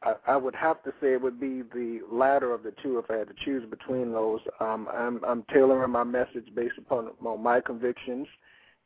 [0.04, 3.10] I, I would have to say it would be the latter of the two if
[3.10, 4.40] I had to choose between those.
[4.60, 8.28] Um, I'm, I'm tailoring my message based upon, my convictions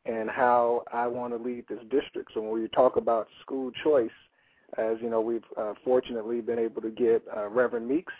[0.05, 2.31] and how I want to lead this district.
[2.33, 4.09] So when we talk about school choice,
[4.77, 8.13] as you know, we've uh, fortunately been able to get uh, Reverend Meeks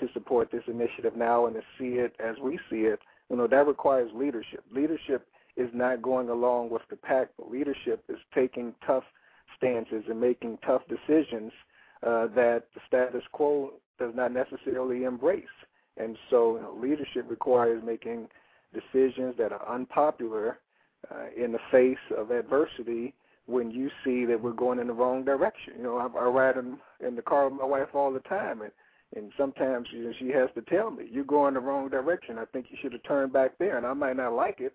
[0.00, 3.00] to support this initiative now and to see it as we see it.
[3.30, 4.64] You know, that requires leadership.
[4.72, 5.26] Leadership
[5.56, 9.04] is not going along with the pack, but leadership is taking tough
[9.56, 11.52] stances and making tough decisions
[12.06, 15.44] uh, that the status quo does not necessarily embrace.
[15.96, 18.28] And so you know, leadership requires making
[18.72, 20.58] decisions that are unpopular
[21.10, 23.14] uh, in the face of adversity
[23.46, 25.74] when you see that we're going in the wrong direction.
[25.78, 28.62] You know, I, I ride in, in the car with my wife all the time,
[28.62, 28.70] and
[29.16, 32.38] and sometimes you know, she has to tell me, "You're going the wrong direction.
[32.38, 34.74] I think you should have turned back there." And I might not like it,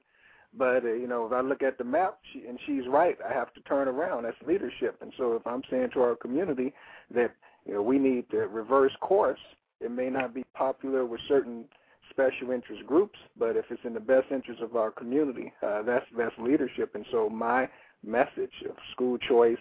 [0.57, 3.31] but uh, you know, if I look at the map she, and she's right, I
[3.31, 4.23] have to turn around.
[4.23, 4.97] That's leadership.
[5.01, 6.73] And so, if I'm saying to our community
[7.13, 7.35] that
[7.65, 9.39] you know we need to reverse course,
[9.79, 11.65] it may not be popular with certain
[12.09, 16.05] special interest groups, but if it's in the best interest of our community, uh, that's
[16.17, 16.95] that's leadership.
[16.95, 17.67] And so, my
[18.05, 19.57] message of school choice,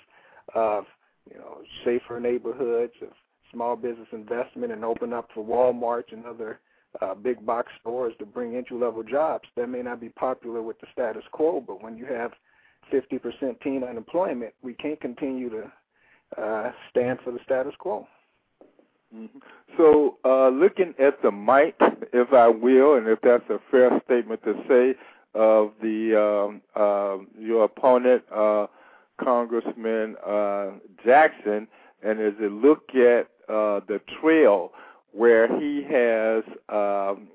[0.54, 0.84] of
[1.30, 3.08] you know safer neighborhoods, of
[3.52, 6.60] small business investment, and open up for Walmart and other
[7.00, 9.48] uh, big box stores to bring entry level jobs.
[9.56, 12.32] That may not be popular with the status quo, but when you have
[12.92, 15.72] 50% teen unemployment, we can't continue to
[16.38, 18.06] uh, stand for the status quo.
[19.14, 19.38] Mm-hmm.
[19.76, 21.76] So, uh, looking at the might,
[22.12, 24.94] if I will, and if that's a fair statement to say,
[25.34, 28.66] of the um, uh, your opponent, uh,
[29.22, 30.72] Congressman uh,
[31.04, 31.68] Jackson,
[32.02, 34.72] and as you look at uh, the trail
[35.12, 37.28] where he has um,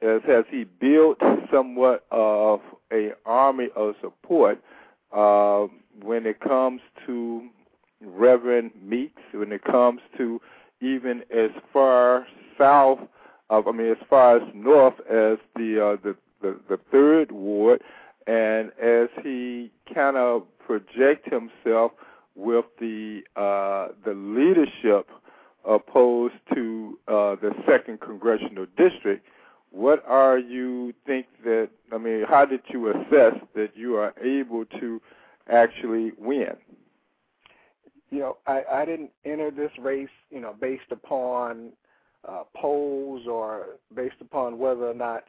[0.00, 1.18] as has he built
[1.52, 2.60] somewhat of
[2.92, 4.62] a army of support
[5.12, 5.66] uh,
[6.02, 7.48] when it comes to
[8.00, 10.40] Reverend Meeks, when it comes to
[10.80, 12.26] even as far
[12.56, 13.00] south
[13.50, 17.82] of, I mean, as far as north as the uh, the, the the third ward,
[18.26, 21.92] and as he kind of project himself
[22.34, 25.08] with the uh, the leadership
[25.64, 29.26] opposed to uh, the second congressional district.
[29.70, 31.68] What are you think that?
[31.92, 35.00] I mean, how did you assess that you are able to
[35.50, 36.56] actually win?
[38.10, 41.72] You know, I, I didn't enter this race, you know, based upon
[42.26, 45.24] uh, polls or based upon whether or not,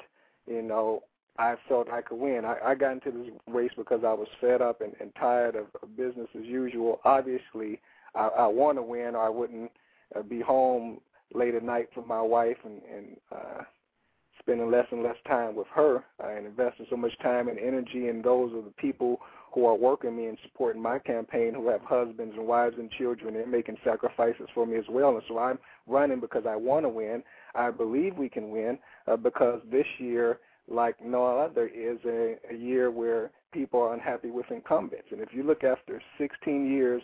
[0.47, 1.03] you know,
[1.37, 2.43] I felt I could win.
[2.45, 5.67] I, I got into this race because I was fed up and, and tired of,
[5.95, 6.99] business as usual.
[7.03, 7.79] Obviously,
[8.15, 9.71] I, I want to win, or I wouldn't
[10.15, 10.99] uh, be home
[11.33, 13.63] late at night from my wife and, and uh,
[14.39, 18.21] spending less and less time with her and investing so much time and energy in
[18.21, 19.19] those of the people
[19.53, 23.35] who are working me and supporting my campaign who have husbands and wives and children
[23.35, 25.15] and making sacrifices for me as well.
[25.15, 27.23] And so I'm running because I want to win.
[27.55, 28.77] I believe we can win
[29.07, 30.39] uh, because this year
[30.69, 35.07] like no other is a, a year where people are unhappy with incumbents.
[35.11, 37.01] And if you look after 16 years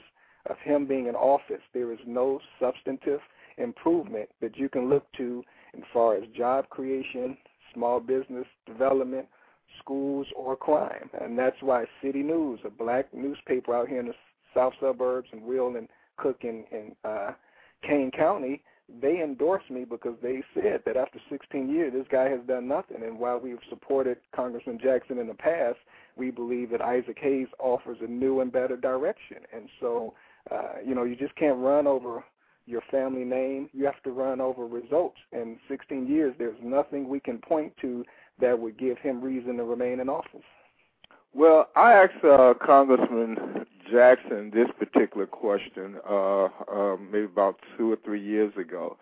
[0.50, 3.20] of him being in office, there is no substantive
[3.58, 5.44] improvement that you can look to
[5.76, 7.38] as far as job creation,
[7.74, 9.26] small business development,
[9.80, 11.10] schools, or crime.
[11.22, 14.14] And that's why City News, a black newspaper out here in the
[14.54, 17.32] south suburbs and Will and Cook and, and uh,
[17.84, 18.62] Kane County,
[19.02, 23.04] they endorsed me because they said that after 16 years, this guy has done nothing.
[23.04, 25.78] And while we've supported Congressman Jackson in the past,
[26.16, 29.38] we believe that Isaac Hayes offers a new and better direction.
[29.54, 30.14] And so,
[30.52, 32.24] uh, you know, you just can't run over
[32.68, 33.70] your family name.
[33.74, 35.18] You have to run over results.
[35.32, 38.06] In 16 years, there's nothing we can point to
[38.40, 40.42] that would give him reason to remain in office.
[41.34, 47.98] Well, I asked uh, Congressman Jackson this particular question uh, uh, maybe about two or
[48.06, 48.98] three years ago,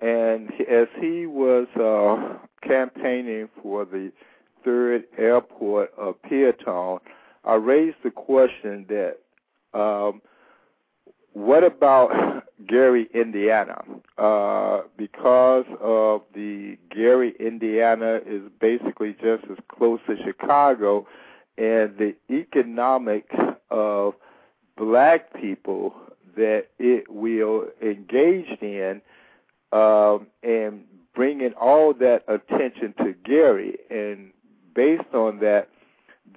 [0.00, 4.12] and as he was uh, campaigning for the
[4.64, 6.98] third airport of Peotone,
[7.44, 9.18] I raised the question that
[9.78, 10.20] um,
[11.38, 13.80] what about Gary, Indiana?
[14.18, 21.06] Uh, because of the Gary, Indiana is basically just as close to Chicago
[21.56, 23.30] and the economic
[23.70, 24.14] of
[24.76, 25.94] black people
[26.36, 29.00] that it will engage in
[29.72, 30.84] um, and
[31.14, 33.76] bringing all that attention to Gary.
[33.90, 34.32] And
[34.74, 35.68] based on that,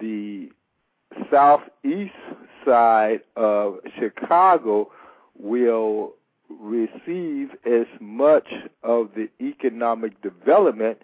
[0.00, 0.50] the
[1.30, 2.12] southeast
[2.64, 4.90] side of Chicago
[5.38, 6.12] will
[6.60, 8.48] receive as much
[8.82, 10.98] of the economic development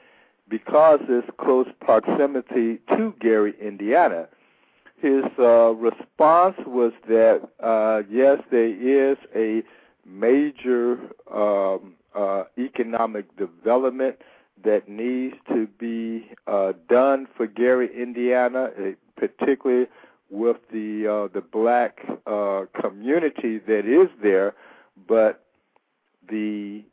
[0.49, 4.29] because of its close proximity to Gary, Indiana.
[5.01, 9.63] His uh, response was that uh, yes, there is a
[10.05, 10.99] major
[11.33, 14.17] um, uh, economic development
[14.65, 19.87] that needs to be uh, done for Gary, Indiana, uh, particularly
[20.31, 24.55] with the uh, the black uh, community that is there,
[25.07, 25.45] but
[26.29, 26.85] the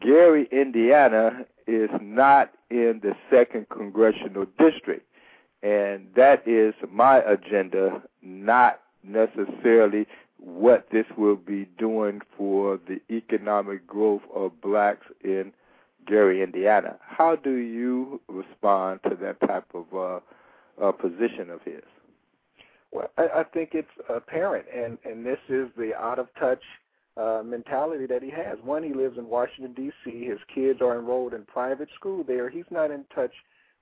[0.00, 5.06] Gary, Indiana is not in the second congressional district.
[5.62, 10.06] And that is my agenda, not necessarily
[10.38, 15.52] what this will be doing for the economic growth of blacks in
[16.06, 16.96] Gary, Indiana.
[17.00, 20.20] How do you respond to that type of uh,
[20.82, 21.82] uh, position of his?
[22.90, 26.62] Well, I, I think it's apparent, and and this is the out of touch
[27.16, 28.58] uh, mentality that he has.
[28.62, 30.24] One, he lives in Washington D.C.
[30.24, 32.48] His kids are enrolled in private school there.
[32.48, 33.32] He's not in touch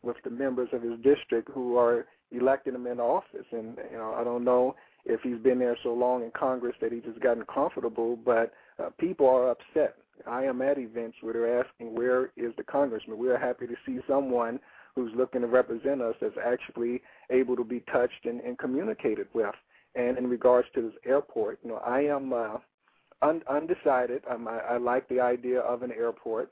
[0.02, 3.46] with the members of his district who are electing him in office.
[3.52, 4.74] And you know, I don't know
[5.04, 8.52] if he's been there so long in Congress that he's just gotten comfortable, but
[8.82, 9.96] uh, people are upset.
[10.26, 13.18] I am at events where they're asking, where is the congressman?
[13.18, 14.58] We're happy to see someone
[14.96, 19.54] who's looking to represent us that's actually able to be touched and, and communicated with.
[19.94, 22.56] And in regards to this airport, you know, I am uh,
[23.22, 24.22] un- undecided.
[24.28, 26.50] Um, I, I like the idea of an airport,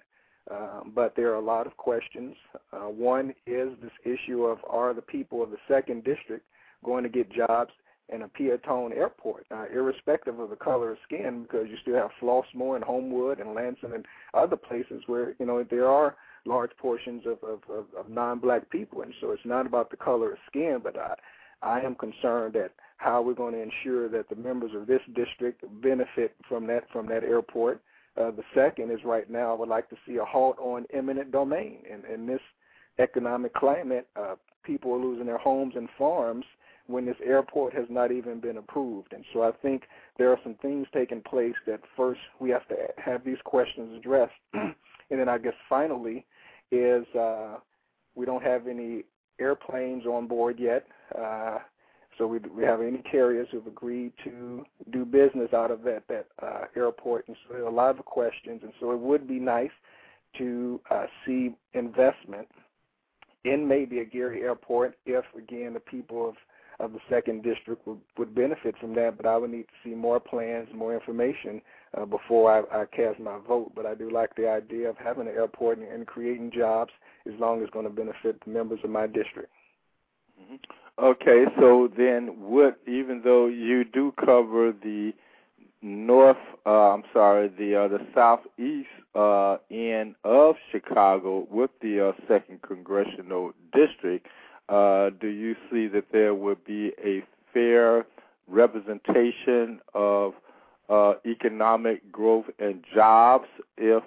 [0.50, 2.36] uh, but there are a lot of questions.
[2.72, 6.44] Uh, one is this issue of are the people of the second district
[6.84, 7.72] going to get jobs
[8.10, 12.10] in a Peotone airport, uh, irrespective of the color of skin, because you still have
[12.20, 14.04] Flossmoor and Homewood and Lansing and
[14.34, 16.14] other places where you know there are
[16.46, 20.32] large portions of, of, of, of non-black people, and so it's not about the color
[20.32, 21.14] of skin, but I,
[21.62, 25.64] I am concerned that how we're going to ensure that the members of this district
[25.82, 27.80] benefit from that from that airport.
[28.16, 31.32] Uh, the second is right now I would like to see a halt on eminent
[31.32, 32.40] domain, In, and this
[32.98, 36.44] economic climate, uh, people are losing their homes and farms
[36.86, 39.12] when this airport has not even been approved.
[39.12, 39.82] And so I think
[40.18, 44.34] there are some things taking place that first we have to have these questions addressed.
[44.54, 44.74] and
[45.10, 46.24] then I guess finally
[46.74, 47.56] is uh,
[48.14, 49.04] we don't have any
[49.40, 50.86] airplanes on board yet.
[51.16, 51.58] Uh,
[52.16, 56.26] so we we have any carriers who've agreed to do business out of that that
[56.42, 58.60] uh, airport, and so there are a lot of questions.
[58.62, 59.70] And so it would be nice
[60.38, 62.48] to uh, see investment
[63.44, 66.34] in maybe a Gary Airport if again the people of
[66.80, 69.16] of the second district would, would benefit from that.
[69.16, 71.60] But I would need to see more plans, more information
[71.96, 73.72] uh, before I, I cast my vote.
[73.74, 76.92] But I do like the idea of having an airport and, and creating jobs
[77.26, 79.50] as long as it's going to benefit the members of my district.
[80.40, 80.56] Mm-hmm.
[81.02, 82.78] Okay, so then what?
[82.86, 85.12] Even though you do cover the
[85.82, 92.12] north, uh, I'm sorry, the uh, the southeast uh, end of Chicago with the uh,
[92.28, 94.28] second congressional district,
[94.68, 98.06] uh, do you see that there would be a fair
[98.46, 100.34] representation of
[100.88, 103.46] uh, economic growth and jobs
[103.76, 104.02] if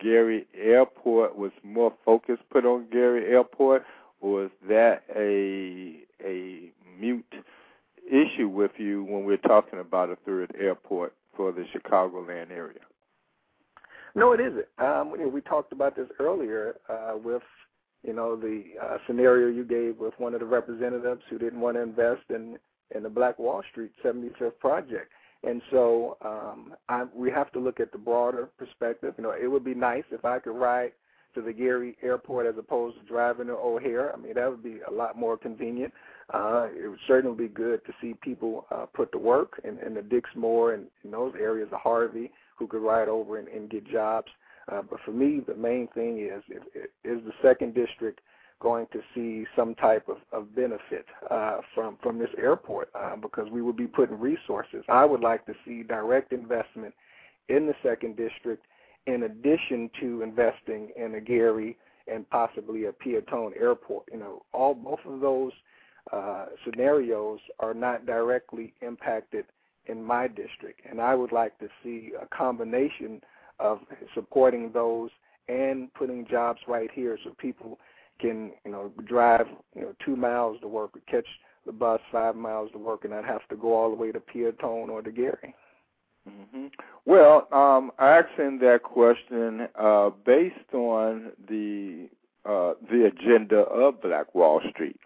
[0.00, 3.84] Gary Airport was more focus put on Gary Airport,
[4.20, 7.24] or is that a a mute
[8.06, 12.80] issue with you when we're talking about a third airport for the Chicagoland area?
[14.14, 14.66] No, it isn't.
[14.78, 17.42] Um, we talked about this earlier uh, with
[18.02, 21.76] you know the uh, scenario you gave with one of the representatives who didn't want
[21.76, 22.58] to invest in
[22.94, 25.10] in the Black Wall Street 75th project.
[25.46, 29.14] And so um, I, we have to look at the broader perspective.
[29.18, 30.92] You know, it would be nice if I could ride
[31.34, 34.12] to the Gary Airport as opposed to driving to O'Hare.
[34.12, 35.92] I mean, that would be a lot more convenient.
[36.32, 39.94] Uh, it would certainly be good to see people uh, put to work in, in
[39.94, 43.86] the Dixmoor and in those areas of Harvey who could ride over and, and get
[43.90, 44.28] jobs.
[44.70, 46.42] Uh, but for me, the main thing is
[47.04, 48.20] is the second district
[48.60, 53.48] going to see some type of, of benefit uh, from from this airport uh, because
[53.50, 54.84] we would be putting resources.
[54.88, 56.94] I would like to see direct investment
[57.48, 58.64] in the second district
[59.06, 61.76] in addition to investing in a Gary
[62.06, 64.04] and possibly a Peotone airport.
[64.12, 65.52] You know, all both of those
[66.12, 69.44] uh, scenarios are not directly impacted
[69.86, 73.20] in my district, and I would like to see a combination
[73.58, 73.80] of
[74.14, 75.10] supporting those
[75.48, 77.78] and putting jobs right here so people
[78.20, 81.26] can you know drive you know two miles to work or catch
[81.66, 84.20] the bus five miles to work and not have to go all the way to
[84.20, 85.54] Peotone or to Gary.
[86.28, 86.66] Mm-hmm.
[87.04, 92.08] Well, um, asking that question uh, based on the
[92.46, 95.00] uh, the agenda of Black Wall Street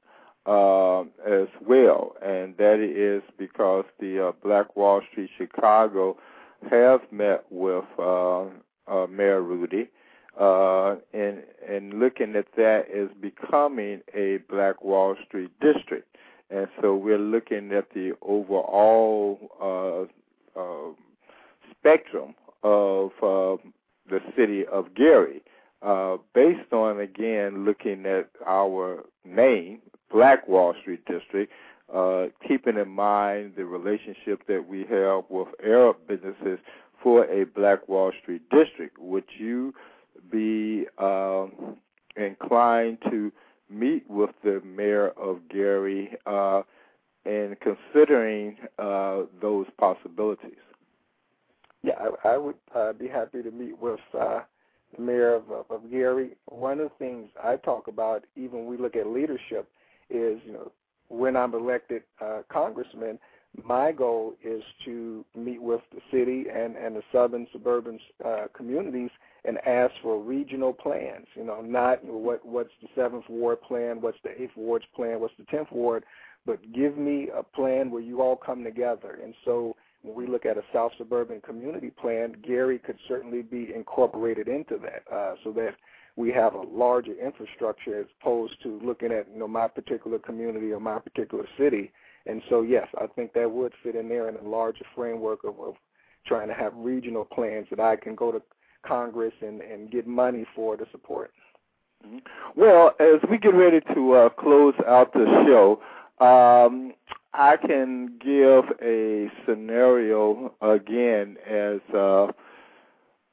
[0.47, 6.17] uh, as well, and that is because the uh, Black Wall Street Chicago
[6.71, 8.45] have met with uh,
[8.87, 9.89] uh, Mayor Rudy,
[10.39, 16.17] uh, and and looking at that as becoming a Black Wall Street district,
[16.51, 20.09] and so we're looking at the overall
[20.57, 20.93] uh, uh,
[21.73, 23.57] spectrum of uh,
[24.09, 25.43] the city of Gary,
[25.83, 29.81] uh, based on again looking at our name,
[30.13, 31.53] Black Wall Street District,
[32.47, 36.61] keeping in mind the relationship that we have with Arab businesses
[37.03, 38.99] for a Black Wall Street district.
[38.99, 39.75] Would you
[40.31, 41.77] be um,
[42.17, 43.33] inclined to
[43.71, 46.63] meet with the mayor of Gary uh,
[47.25, 50.59] and considering uh, those possibilities?
[51.83, 54.41] Yeah, I, I would uh, be happy to meet with uh,
[54.97, 56.31] the mayor of, of, of Gary.
[56.47, 59.69] One of the things I talk about, even when we look at leadership,
[60.11, 60.73] is you know
[61.09, 63.19] when I'm elected uh, congressman,
[63.65, 69.11] my goal is to meet with the city and, and the southern suburban uh, communities
[69.49, 71.27] and ask for regional plans.
[71.35, 75.35] You know, not what what's the seventh ward plan, what's the eighth ward's plan, what's
[75.39, 76.05] the tenth ward,
[76.45, 79.19] but give me a plan where you all come together.
[79.23, 83.73] And so when we look at a South Suburban Community Plan, Gary could certainly be
[83.75, 85.75] incorporated into that, uh, so that
[86.17, 90.73] we have a larger infrastructure as opposed to looking at you know my particular community
[90.73, 91.91] or my particular city.
[92.27, 95.59] And so yes, I think that would fit in there in a larger framework of,
[95.59, 95.75] of
[96.27, 98.43] trying to have regional plans that I can go to
[98.87, 101.33] Congress and, and get money for to support.
[102.07, 102.19] Mm-hmm.
[102.57, 105.81] Well, as we get ready to uh, close out the show,
[106.25, 106.93] um,
[107.35, 112.29] I can give a scenario again as uh,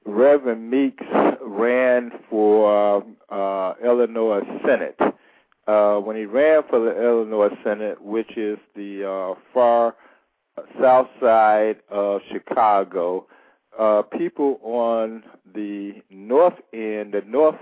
[0.06, 1.06] Reverend Meeks
[1.42, 5.00] ran for uh, Illinois Senate.
[5.68, 9.96] Uh, when he ran for the Illinois Senate, which is the uh, far
[10.80, 13.26] south side of Chicago,
[13.80, 15.24] uh, people on
[15.54, 17.56] the north end, the north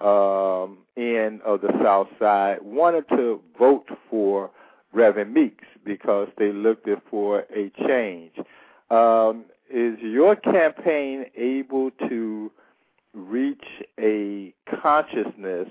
[0.00, 4.50] um, end of the South Side wanted to vote for
[4.92, 8.32] Reverend Meeks because they looked for a change.
[8.90, 12.50] Um, is your campaign able to
[13.12, 13.64] reach
[13.98, 15.68] a consciousness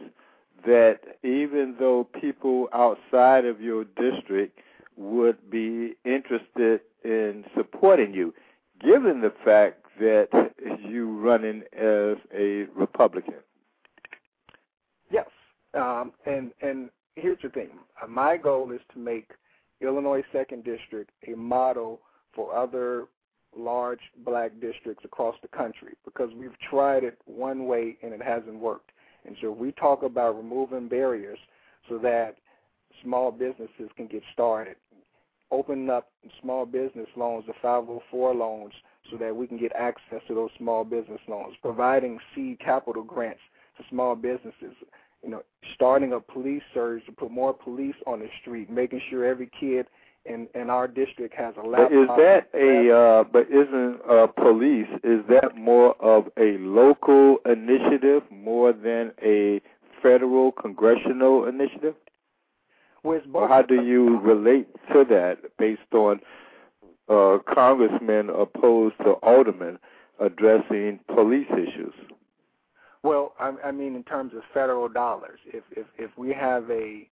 [0.66, 4.60] that even though people outside of your district
[4.98, 8.34] would be interested in supporting you,
[8.82, 10.28] given the fact that
[10.88, 13.36] you running as a Republican?
[15.10, 15.28] Yes,
[15.74, 17.70] um, and and here's the thing:
[18.08, 19.32] my goal is to make
[19.82, 22.00] Illinois Second District a model
[22.34, 23.06] for other
[23.56, 28.60] large black districts across the country because we've tried it one way and it hasn't
[28.60, 28.92] worked.
[29.26, 31.40] And so we talk about removing barriers
[31.90, 32.36] so that
[33.04, 34.76] small businesses can get started,
[35.52, 36.10] opening up
[36.42, 38.74] small business loans, the 504 loans,
[39.10, 43.40] so that we can get access to those small business loans, providing seed capital grants
[43.78, 44.76] to small businesses,
[45.24, 45.42] you know,
[45.76, 49.86] starting a police surge to put more police on the street, making sure every kid
[50.26, 51.90] in in our district has a laptop.
[51.90, 57.38] But is that a uh, but isn't uh, police is that more of a local
[57.46, 59.62] initiative more than a
[60.02, 61.96] federal congressional initiative?
[63.04, 66.20] Well, or how do you relate to that based on
[67.10, 69.80] uh, congressmen opposed to aldermen
[70.20, 71.94] addressing police issues?
[73.04, 77.08] Well, I, I mean, in terms of federal dollars, if if if we have a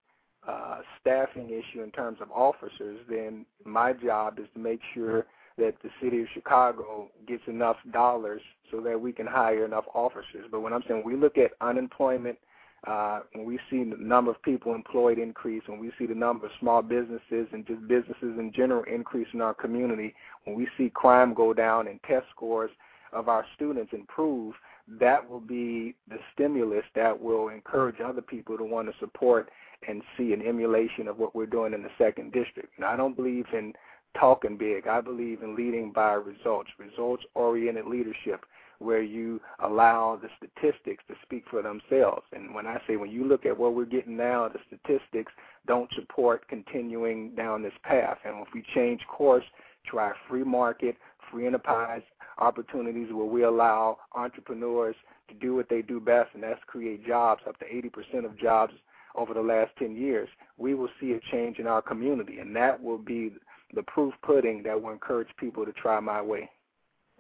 [0.46, 5.74] uh, staffing issue in terms of officers, then my job is to make sure that
[5.82, 10.46] the city of Chicago gets enough dollars so that we can hire enough officers.
[10.50, 12.38] But when I'm saying we look at unemployment,
[12.86, 16.46] uh, when we see the number of people employed increase, when we see the number
[16.46, 20.90] of small businesses and just businesses in general increase in our community, when we see
[20.90, 22.70] crime go down and test scores
[23.12, 24.54] of our students improve,
[24.86, 29.50] that will be the stimulus that will encourage other people to want to support
[29.88, 32.72] and see an emulation of what we're doing in the second district.
[32.76, 33.72] And I don't believe in
[34.18, 34.86] talking big.
[34.86, 38.44] I believe in leading by results, results oriented leadership
[38.78, 42.22] where you allow the statistics to speak for themselves.
[42.32, 45.32] And when I say when you look at what we're getting now, the statistics
[45.66, 48.18] don't support continuing down this path.
[48.24, 49.44] And if we change course,
[49.86, 50.96] try free market,
[51.30, 52.02] free enterprise
[52.38, 54.96] opportunities where we allow entrepreneurs
[55.28, 58.74] to do what they do best, and that's create jobs, up to 80% of jobs
[59.14, 60.28] over the last 10 years,
[60.58, 63.32] we will see a change in our community, and that will be
[63.74, 66.50] the proof pudding that will encourage people to try my way.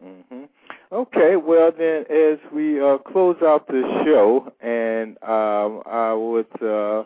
[0.04, 0.44] Mm-hmm.
[0.92, 7.04] Okay, well then, as we uh, close out this show, and um, I would uh,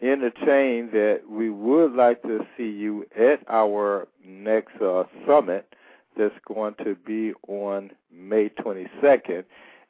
[0.00, 5.74] entertain that we would like to see you at our next uh, summit
[6.16, 9.44] that's going to be on May 22nd,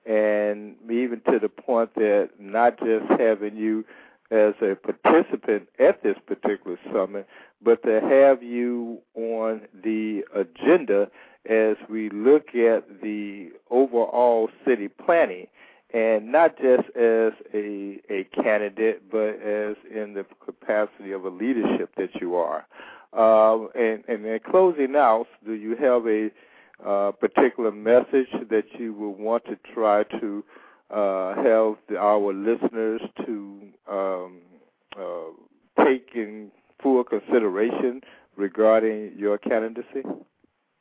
[0.07, 3.85] and even to the point that not just having you
[4.31, 7.27] as a participant at this particular summit,
[7.63, 11.11] but to have you on the agenda
[11.47, 15.47] as we look at the overall city planning
[15.95, 21.91] and not just as a a candidate, but as in the capacity of a leadership
[21.97, 22.67] that you are.
[23.17, 26.31] Uh, and, and in closing out, do you have a
[26.87, 30.45] uh, particular message that you would want to try to
[30.91, 33.61] uh, have our listeners to
[33.91, 34.39] um,
[34.99, 36.51] uh, take in
[36.83, 38.03] full consideration
[38.37, 40.03] regarding your candidacy?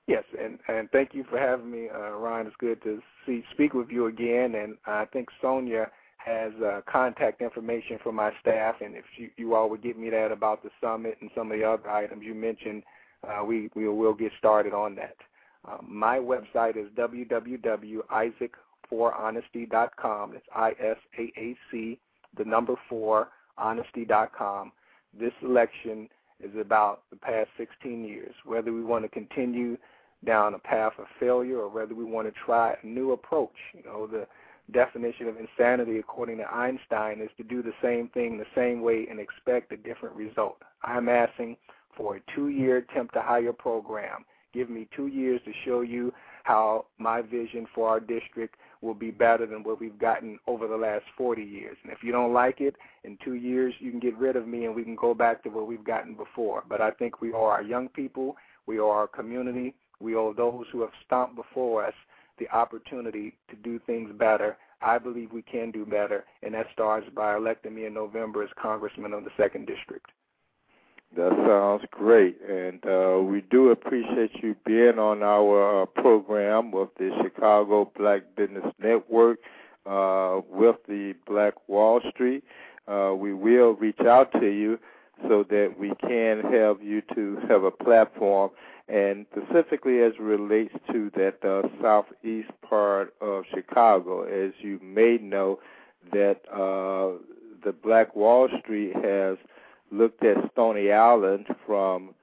[0.07, 2.47] Yes, and and thank you for having me, uh, Ryan.
[2.47, 4.55] It's good to see speak with you again.
[4.55, 9.53] And I think Sonja has uh, contact information for my staff, and if you, you
[9.53, 12.33] all would give me that about the summit and some of the other items you
[12.33, 12.83] mentioned,
[13.27, 15.17] uh, we we will get started on that.
[15.67, 18.53] Uh, my website is www.isaac
[18.89, 20.33] honesty.com.
[20.33, 21.99] It's I S A A C,
[22.37, 23.27] the number four,
[23.57, 24.71] honesty.com.
[25.19, 26.07] This election
[26.39, 29.77] is about the past 16 years, whether we want to continue
[30.25, 33.55] down a path of failure or whether we want to try a new approach.
[33.73, 34.27] You know, the
[34.71, 39.07] definition of insanity, according to Einstein, is to do the same thing the same way
[39.09, 40.57] and expect a different result.
[40.83, 41.57] I'm asking
[41.95, 44.25] for a two year attempt to hire program.
[44.53, 46.13] Give me two years to show you
[46.43, 50.77] how my vision for our district will be better than what we've gotten over the
[50.77, 51.77] last 40 years.
[51.83, 54.65] And if you don't like it, in two years you can get rid of me
[54.65, 56.63] and we can go back to what we've gotten before.
[56.67, 60.65] But I think we are our young people, we are our community, we owe those
[60.71, 61.93] who have stomped before us
[62.39, 64.57] the opportunity to do things better.
[64.81, 68.49] I believe we can do better, and that starts by electing me in November as
[68.61, 70.05] Congressman of the Second District.
[71.15, 76.89] That sounds great, and uh, we do appreciate you being on our uh, program with
[76.99, 79.39] the Chicago Black Business Network
[79.85, 82.43] uh, with the Black Wall Street.
[82.87, 84.77] We will reach out to you
[85.27, 88.51] so that we can have you to have a platform
[88.87, 95.17] and specifically as it relates to that uh, southeast part of Chicago, as you may
[95.17, 95.59] know,
[96.13, 97.17] that uh,
[97.63, 99.37] the Black Wall Street has
[99.91, 102.13] looked at Stony Island from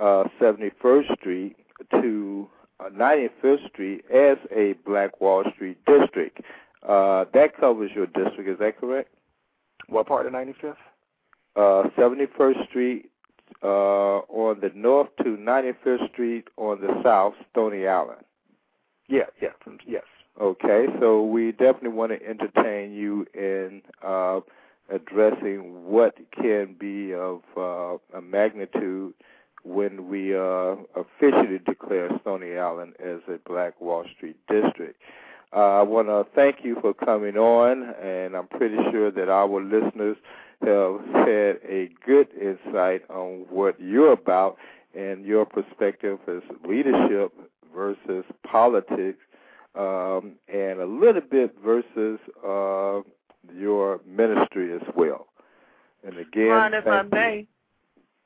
[0.00, 1.56] uh, 71st Street
[1.90, 2.48] to
[2.78, 6.40] uh, 95th Street as a Black Wall Street district.
[6.86, 9.14] Uh, that covers your district, is that correct?
[9.88, 10.76] What part of 95th?
[11.56, 13.09] Uh, 71st Street
[13.62, 18.24] uh, on the north to 95th Street on the south, Stony Island.
[19.08, 19.50] Yeah, yeah,
[19.86, 20.04] yes.
[20.40, 24.40] Okay, so we definitely want to entertain you in uh,
[24.90, 29.14] addressing what can be of uh, a magnitude
[29.62, 35.00] when we uh, officially declare Stony Island as a Black Wall Street district.
[35.54, 39.60] Uh, I want to thank you for coming on, and I'm pretty sure that our
[39.60, 40.16] listeners
[40.60, 44.56] have had a good insight on what you're about
[44.94, 47.32] and your perspective as leadership
[47.74, 49.18] versus politics,
[49.74, 53.00] um, and a little bit versus uh,
[53.54, 55.28] your ministry as well.
[56.04, 57.46] And again, Ron, if I may,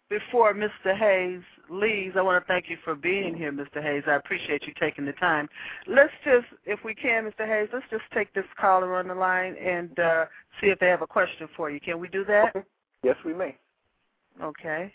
[0.08, 0.96] before Mr.
[0.96, 3.82] Hayes leaves, I want to thank you for being here, Mr.
[3.82, 4.04] Hayes.
[4.06, 5.48] I appreciate you taking the time.
[5.86, 7.46] Let's just, if we can, Mr.
[7.46, 10.26] Hayes, let's just take this caller on the line and uh,
[10.60, 11.80] see if they have a question for you.
[11.80, 12.54] Can we do that?
[13.02, 13.56] Yes, we may.
[14.42, 14.92] Okay.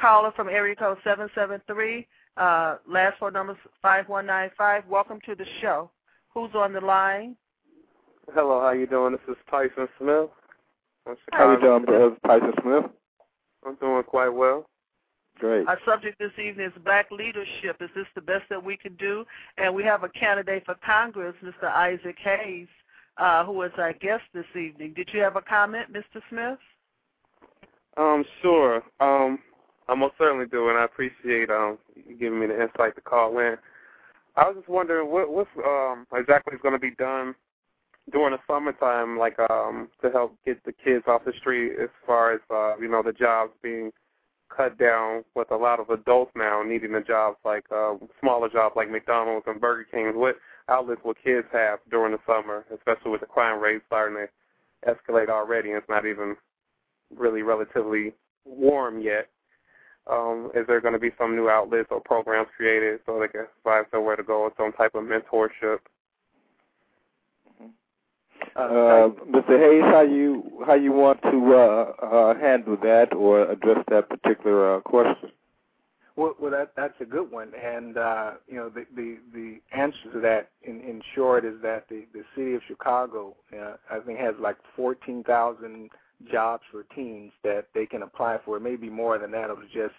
[0.00, 2.06] Caller from area code 773,
[2.36, 4.84] uh, last four numbers 5195.
[4.88, 5.90] Welcome to the show.
[6.34, 7.36] Who's on the line?
[8.34, 9.12] Hello, how you doing?
[9.12, 10.30] This is Tyson Smith.
[11.32, 12.84] How are you doing, brother Tyson Smith?
[13.66, 14.66] I'm doing quite well.
[15.38, 15.66] Great.
[15.66, 17.76] Our subject this evening is black leadership.
[17.80, 19.24] Is this the best that we can do?
[19.56, 21.64] And we have a candidate for Congress, Mr.
[21.64, 22.68] Isaac Hayes,
[23.16, 24.92] uh, who is our guest this evening.
[24.94, 26.20] Did you have a comment, Mr.
[26.28, 26.58] Smith?
[27.96, 28.82] Um, sure.
[29.00, 29.38] Um,
[29.88, 33.38] I most certainly do, and I appreciate um you giving me the insight to call
[33.38, 33.56] in.
[34.36, 37.34] I was just wondering what what's um exactly is going to be done
[38.10, 42.32] during the summertime, like um to help get the kids off the street, as far
[42.32, 43.92] as uh, you know the jobs being
[44.54, 48.76] cut down with a lot of adults now needing the jobs like uh, smaller jobs
[48.76, 50.18] like McDonald's and Burger King.
[50.18, 50.36] What
[50.68, 55.28] outlets will kids have during the summer, especially with the crime rate starting to escalate
[55.28, 56.36] already, and it's not even
[57.16, 58.12] really relatively
[58.44, 59.28] warm yet.
[60.10, 63.46] Um, is there going to be some new outlets or programs created so they can
[63.62, 65.78] find somewhere to go, some type of mentorship?
[68.54, 69.58] Uh, Mr.
[69.58, 74.76] Hayes, how you how you want to uh, uh, handle that or address that particular
[74.76, 75.30] uh, question?
[76.16, 80.12] Well, well, that that's a good one, and uh, you know the the the answer
[80.12, 84.18] to that, in in short, is that the the city of Chicago, uh, I think,
[84.18, 85.88] has like fourteen thousand
[86.30, 88.58] jobs for teens that they can apply for.
[88.58, 89.48] It may be more than that.
[89.48, 89.94] It was just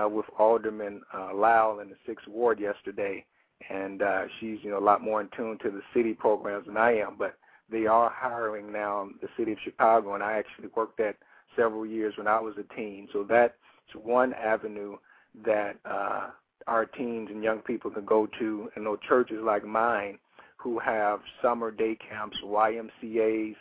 [0.00, 1.02] uh, with Alderman
[1.34, 3.24] Lowell in the sixth ward yesterday,
[3.68, 6.76] and uh, she's you know a lot more in tune to the city programs than
[6.76, 7.36] I am, but
[7.70, 11.16] they are hiring now in the city of Chicago, and I actually worked at
[11.56, 13.08] several years when I was a teen.
[13.12, 13.54] So that's
[13.94, 14.96] one avenue
[15.44, 16.28] that uh,
[16.66, 18.70] our teens and young people can go to.
[18.74, 20.18] And know churches like mine
[20.58, 23.56] who have summer day camps, YMCA's,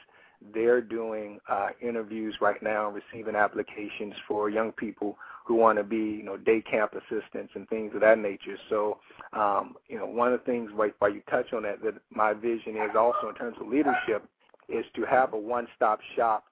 [0.53, 5.83] they're doing uh, interviews right now and receiving applications for young people who want to
[5.83, 8.57] be, you know, day camp assistants and things of that nature.
[8.69, 8.97] So,
[9.33, 12.33] um, you know, one of the things while, while you touch on that, that my
[12.33, 14.27] vision is also in terms of leadership
[14.67, 16.45] is to have a one-stop shop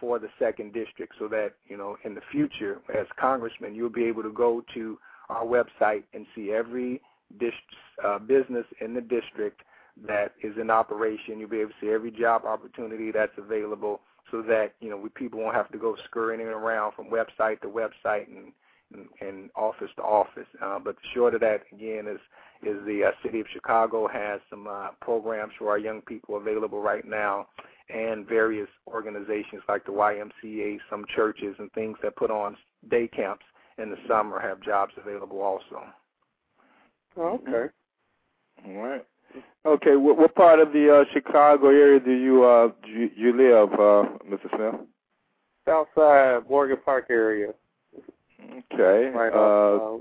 [0.00, 4.04] for the second district so that, you know, in the future as congressman, you'll be
[4.04, 4.98] able to go to
[5.28, 7.00] our website and see every
[7.40, 7.52] dis-
[8.04, 9.62] uh, business in the district
[10.06, 11.40] that is in operation.
[11.40, 15.08] You'll be able to see every job opportunity that's available so that you know we
[15.10, 18.52] people won't have to go scurrying around from website to website and
[18.92, 20.46] and, and office to office.
[20.62, 22.20] Uh, but short of that, again, is
[22.62, 26.80] is the uh, city of Chicago has some uh, programs for our young people available
[26.80, 27.46] right now,
[27.90, 32.56] and various organizations like the YMCA, some churches and things that put on
[32.90, 33.44] day camps
[33.78, 35.82] in the summer have jobs available also.
[37.18, 37.72] Okay.
[38.66, 39.06] All right.
[39.64, 43.72] Okay, what, what part of the uh, Chicago area do you uh you, you live,
[43.72, 44.48] uh, Mr.
[44.54, 44.80] Smith?
[45.66, 47.52] Southside Morgan Park area.
[48.40, 49.10] Okay.
[49.10, 50.00] Right uh, off,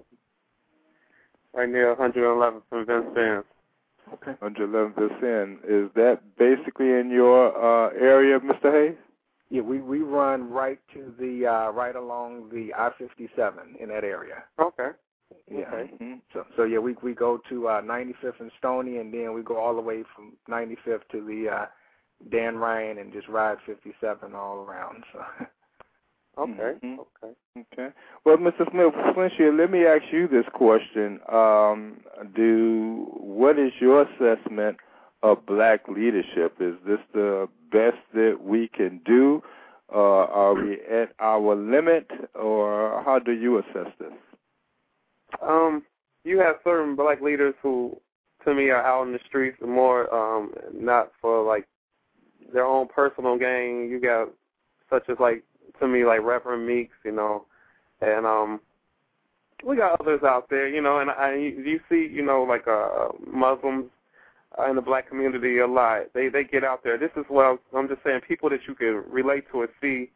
[1.54, 3.44] uh, right near 111th and Vincennes.
[4.14, 4.36] Okay.
[4.40, 5.60] 111 percent.
[5.68, 8.72] Is that basically in your uh, area, Mr.
[8.72, 8.98] Hayes?
[9.50, 14.44] Yeah, we we run right to the uh, right along the I-57 in that area.
[14.60, 14.90] Okay.
[15.52, 15.58] Yeah.
[15.60, 15.92] Okay.
[15.94, 16.14] Mm-hmm.
[16.34, 19.58] So so yeah, we we go to uh 95th and Stony, and then we go
[19.58, 21.66] all the way from 95th to the uh
[22.32, 25.04] Dan Ryan and just ride 57 all around.
[25.14, 25.20] So
[26.38, 26.74] Okay.
[26.84, 26.98] Mhm.
[27.00, 27.34] Okay.
[27.74, 27.90] Okay.
[28.26, 28.70] Well, Mr.
[28.70, 28.94] Smith,
[29.58, 31.20] let me ask you this question.
[31.32, 32.02] Um,
[32.36, 34.78] do what is your assessment
[35.24, 36.58] of black leadership?
[36.60, 39.42] Is this the best that we can do?
[39.94, 44.12] Uh, are we at our limit, or how do you assess this?
[45.46, 45.84] Um,
[46.24, 47.96] you have certain black leaders who,
[48.44, 51.68] to me, are out in the streets more, um, not for like
[52.52, 53.90] their own personal gain.
[53.90, 54.30] You got
[54.90, 55.44] such as like
[55.80, 57.46] to me like Reverend Meeks, you know,
[58.02, 58.60] and um,
[59.64, 63.10] we got others out there, you know, and I you see, you know, like uh
[63.26, 63.86] Muslims
[64.70, 66.14] in the black community a lot.
[66.14, 66.98] They they get out there.
[66.98, 68.22] This is what I'm, I'm just saying.
[68.28, 70.12] People that you can relate to and see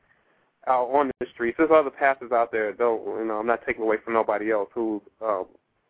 [0.68, 1.58] out on the streets.
[1.58, 2.72] There's other pastors out there.
[2.74, 3.40] Don't you know?
[3.40, 5.44] I'm not taking away from nobody else who uh,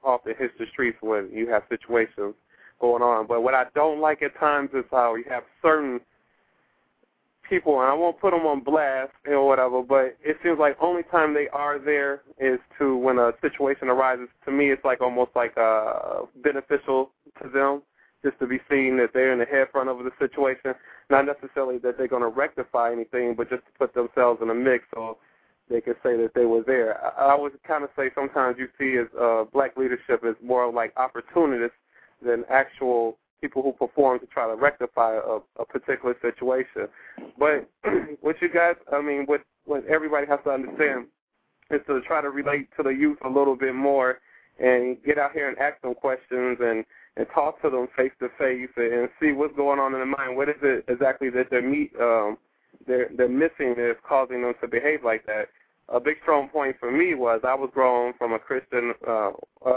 [0.03, 2.35] often hits the streets when you have situations
[2.79, 3.27] going on.
[3.27, 5.99] But what I don't like at times is how you have certain
[7.49, 11.03] people, and I won't put them on blast or whatever, but it seems like only
[11.03, 14.27] time they are there is to when a situation arises.
[14.45, 17.81] To me, it's like almost like uh, beneficial to them
[18.23, 20.73] just to be seen that they're in the head front of the situation.
[21.09, 24.53] Not necessarily that they're going to rectify anything, but just to put themselves in a
[24.53, 25.17] mix so
[25.69, 27.03] they could say that they were there.
[27.03, 30.71] I, I would kind of say sometimes you see as uh, black leadership is more
[30.71, 31.77] like opportunists
[32.23, 36.87] than actual people who perform to try to rectify a, a particular situation.
[37.37, 37.69] But
[38.21, 41.05] what you guys, I mean, what what everybody has to understand
[41.69, 44.19] is to try to relate to the youth a little bit more
[44.59, 46.83] and get out here and ask them questions and
[47.19, 50.37] and talk to them face to face and see what's going on in their mind.
[50.37, 52.37] What is it exactly that they're meet um
[52.87, 55.49] they're they're missing that is causing them to behave like that?
[55.89, 58.93] A big strong point for me was I was grown from a Christian.
[59.05, 59.31] uh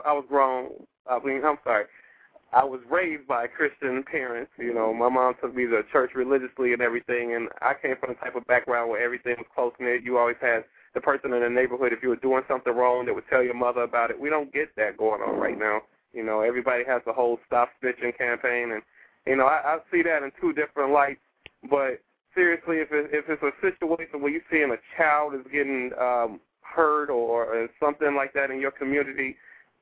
[0.06, 0.70] I was grown.
[1.10, 1.86] I mean, I'm sorry.
[2.52, 4.52] I was raised by Christian parents.
[4.58, 8.10] You know, my mom took me to church religiously and everything, and I came from
[8.10, 10.04] the type of background where everything was close knit.
[10.04, 10.64] You always had
[10.94, 13.54] the person in the neighborhood if you were doing something wrong that would tell your
[13.54, 14.20] mother about it.
[14.20, 15.80] We don't get that going on right now.
[16.12, 18.82] You know, everybody has the whole stop snitching campaign, and
[19.26, 21.20] you know, I, I see that in two different lights.
[21.70, 22.02] But
[22.34, 26.40] seriously, if it, if it's a situation where you're seeing a child is getting um,
[26.60, 29.36] hurt or, or something like that in your community,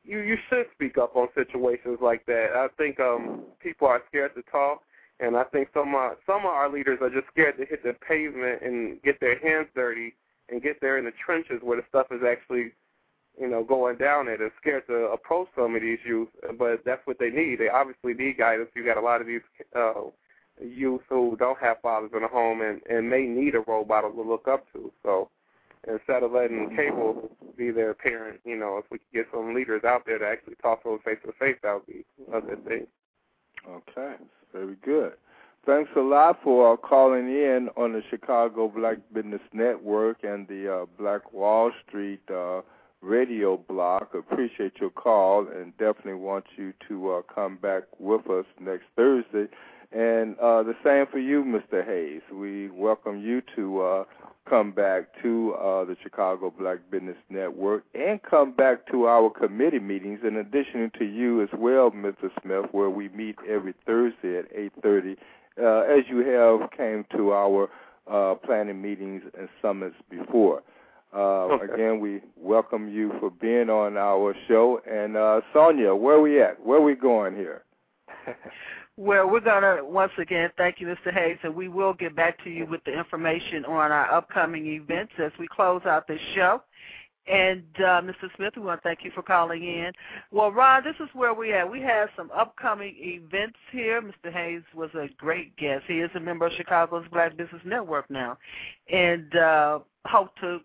[0.05, 2.51] you you should speak up on situations like that.
[2.55, 4.82] I think um, people are scared to talk,
[5.20, 7.94] and I think some uh, some of our leaders are just scared to hit the
[8.07, 10.15] pavement and get their hands dirty
[10.48, 12.73] and get there in the trenches where the stuff is actually
[13.40, 17.00] you know, going down it and scared to approach some of these youth, but that's
[17.06, 17.58] what they need.
[17.58, 18.68] They obviously need guidance.
[18.76, 19.40] You got a lot of these
[19.74, 19.94] uh,
[20.62, 24.12] youth who don't have fathers in the home and and may need a role model
[24.12, 24.92] to look up to.
[25.02, 25.30] So
[25.88, 29.84] instead of letting cable be their parent, you know, if we could get some leaders
[29.84, 32.64] out there to actually talk to them face to face, that would be a good
[32.66, 32.86] thing.
[33.68, 34.16] Okay,
[34.52, 35.12] very good.
[35.66, 40.82] Thanks a lot for uh, calling in on the Chicago Black Business Network and the
[40.82, 42.62] uh, Black Wall Street uh,
[43.02, 44.14] radio block.
[44.14, 49.47] Appreciate your call and definitely want you to uh, come back with us next Thursday.
[49.93, 51.85] And uh, the same for you, Mr.
[51.85, 52.22] Hayes.
[52.32, 54.05] We welcome you to uh,
[54.48, 59.81] come back to uh, the Chicago Black Business Network and come back to our committee
[59.81, 60.20] meetings.
[60.27, 62.31] In addition to you as well, Mr.
[62.43, 65.16] Smith, where we meet every Thursday at 8:30,
[65.60, 67.68] uh, as you have came to our
[68.10, 70.62] uh, planning meetings and summits before.
[71.14, 74.80] Uh, Again, we welcome you for being on our show.
[74.88, 76.64] And uh, Sonja, where are we at?
[76.64, 77.64] Where are we going here?
[79.00, 81.10] Well, we're going to once again thank you, Mr.
[81.10, 85.12] Hayes, and we will get back to you with the information on our upcoming events
[85.18, 86.62] as we close out this show.
[87.26, 88.28] And uh, Mr.
[88.36, 89.92] Smith, we want to thank you for calling in.
[90.30, 91.70] Well, Ron, this is where we at.
[91.70, 94.02] We have some upcoming events here.
[94.02, 94.30] Mr.
[94.30, 95.84] Hayes was a great guest.
[95.86, 98.36] He is a member of Chicago's Black Business Network now,
[98.92, 100.60] and uh, hope to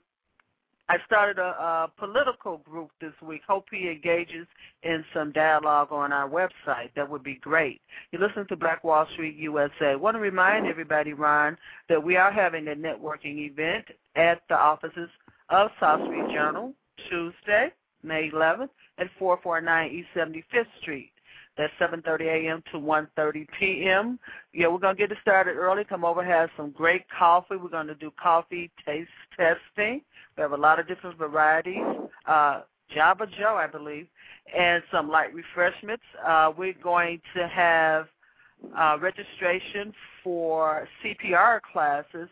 [0.88, 3.41] I started a, a political group this week.
[3.48, 4.45] Hope he engages
[4.84, 6.90] in some dialogue on our website.
[6.95, 7.82] That would be great.
[8.12, 9.95] You listen to Black Wall Street USA.
[9.95, 11.57] Want to remind everybody, Ron,
[11.90, 13.86] that we are having a networking event
[14.16, 15.10] at the offices
[15.49, 16.74] of South Street Journal
[17.10, 17.70] Tuesday,
[18.03, 21.12] May 11th at 449 East 75th Street.
[21.57, 22.64] That's 7:30 a.m.
[22.72, 24.19] to 1:30 p.m.
[24.53, 25.84] Yeah, we're gonna get it started early.
[25.86, 27.56] Come over, have some great coffee.
[27.56, 30.02] We're gonna do coffee taste testing.
[30.36, 31.84] We have a lot of different varieties.
[32.26, 32.61] Uh,
[32.94, 34.07] Java Joe, I believe,
[34.56, 36.03] and some light refreshments.
[36.26, 38.07] Uh, we're going to have
[38.77, 42.30] uh, registration for CPR classes.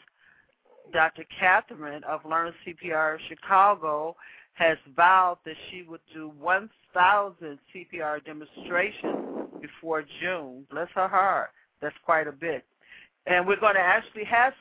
[0.91, 1.24] Dr.
[1.40, 4.16] Catherine of Learn CPR Chicago
[4.54, 10.66] has vowed that she would do 1,000 CPR demonstrations before June.
[10.70, 11.50] Bless her heart.
[11.82, 12.64] That's quite a bit.
[13.26, 14.54] and we're going to actually have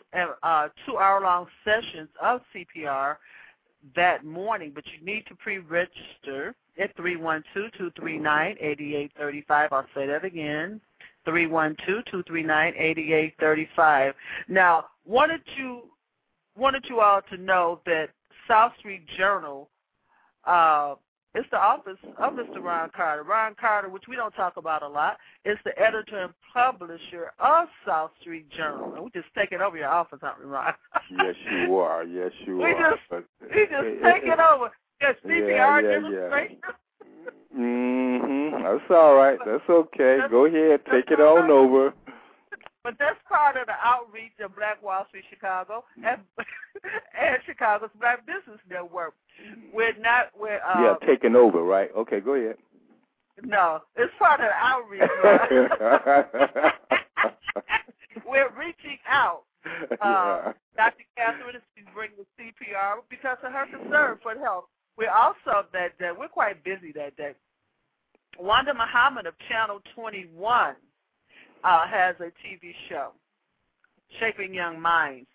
[0.43, 3.17] uh, two hour long sessions of CPR
[3.97, 9.73] that morning, but you need to pre register at 312 239 8835.
[9.73, 10.81] I'll say that again
[11.25, 14.15] 312 239 8835.
[14.49, 15.83] Now, wanted you,
[16.57, 18.11] wanted you all to know that
[18.49, 19.69] South Street Journal
[20.47, 20.95] uh,
[21.35, 22.63] it's the office of Mr.
[22.63, 23.23] Ron Carter.
[23.23, 25.17] Ron Carter, which we don't talk about a lot,
[25.47, 28.95] is the editor and publisher of South Street Journal.
[28.95, 30.75] And we just taking over your office, aren't we, Ron?
[31.11, 32.05] yes, you are.
[32.05, 32.91] Yes, you we are.
[32.91, 34.71] Just, but, we just taking over.
[35.01, 36.59] Yes, CPR yeah, yeah, demonstration.
[36.63, 37.59] Yeah.
[37.59, 38.63] mhm.
[38.63, 39.39] That's all right.
[39.45, 40.19] That's okay.
[40.21, 40.81] That's, Go ahead.
[40.91, 41.95] Take it on over.
[42.85, 48.27] But that's part of the outreach of Black Wall Street Chicago and, and Chicago's Black
[48.27, 49.15] Business Network.
[49.73, 51.91] We're not we're uh, Yeah, taking over, right?
[51.97, 52.57] Okay, go ahead.
[53.43, 55.03] No, it's part of the outreach.
[58.27, 59.45] We're reaching out.
[60.01, 61.05] Uh, Dr.
[61.17, 61.63] Catherine is
[61.95, 64.65] bringing the CPR because of her concern for health.
[64.99, 67.35] We're also that day, we're quite busy that day.
[68.39, 70.75] Wanda Muhammad of Channel 21
[71.63, 73.13] uh, has a TV show,
[74.19, 75.29] Shaping Young Minds.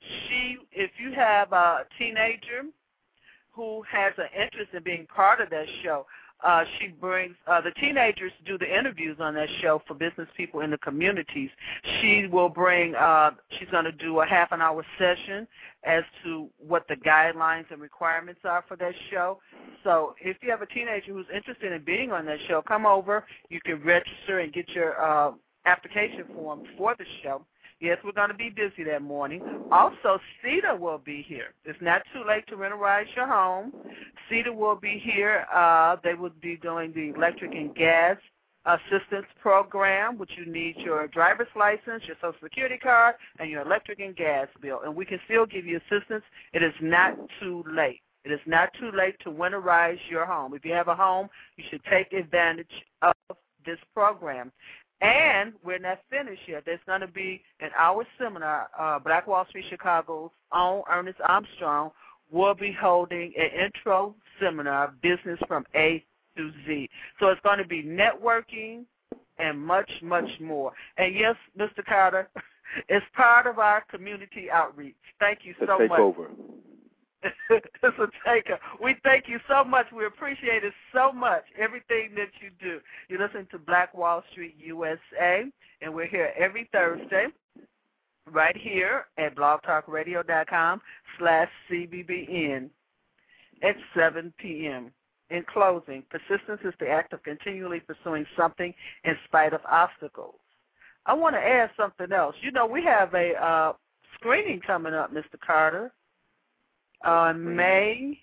[0.00, 2.64] She, if you have a teenager
[3.54, 6.06] who has an interest in being part of that show,
[6.42, 10.28] uh, she brings uh, the teenagers to do the interviews on that show for business
[10.36, 11.48] people in the communities.
[12.00, 12.94] She will bring.
[12.94, 15.46] Uh, she's going to do a half an hour session
[15.84, 19.38] as to what the guidelines and requirements are for that show.
[19.84, 23.24] So if you have a teenager who's interested in being on that show, come over.
[23.48, 25.32] You can register and get your uh,
[25.64, 27.46] application form for the show.
[27.80, 29.42] Yes, we're going to be busy that morning.
[29.70, 31.52] Also, CEDA will be here.
[31.64, 33.72] It's not too late to rentalize your home.
[34.30, 35.46] CEDA will be here.
[35.52, 38.16] Uh, they will be doing the electric and gas
[38.66, 44.00] assistance program, which you need your driver's license, your social security card, and your electric
[44.00, 44.80] and gas bill.
[44.84, 46.24] And we can still give you assistance.
[46.52, 48.00] It is not too late.
[48.24, 50.54] It is not too late to winterize your home.
[50.54, 51.28] If you have a home,
[51.58, 52.72] you should take advantage
[53.02, 53.12] of
[53.66, 54.50] this program.
[55.00, 56.62] And we're not finished yet.
[56.64, 58.68] There's going to be an hour seminar.
[58.78, 61.90] Uh, Black Wall Street Chicago's own Ernest Armstrong
[62.30, 66.04] will be holding an intro seminar, Business from A
[66.36, 66.88] to Z.
[67.20, 68.84] So it's going to be networking
[69.38, 70.72] and much, much more.
[70.96, 71.84] And yes, Mr.
[71.84, 72.28] Carter,
[72.88, 74.94] it's part of our community outreach.
[75.20, 76.00] Thank you so take much.
[76.00, 76.30] over.
[77.24, 78.58] A taker.
[78.82, 79.86] We thank you so much.
[79.94, 82.80] We appreciate it so much, everything that you do.
[83.08, 85.44] You listen to Black Wall Street USA,
[85.80, 87.26] and we're here every Thursday
[88.32, 90.80] right here at blogtalkradio.com
[91.18, 92.70] slash CBBN
[93.62, 94.90] at 7 p.m.
[95.30, 98.74] In closing, persistence is the act of continually pursuing something
[99.04, 100.34] in spite of obstacles.
[101.06, 102.36] I want to add something else.
[102.40, 103.72] You know, we have a uh,
[104.14, 105.38] screening coming up, Mr.
[105.44, 105.92] Carter
[107.04, 108.18] on May,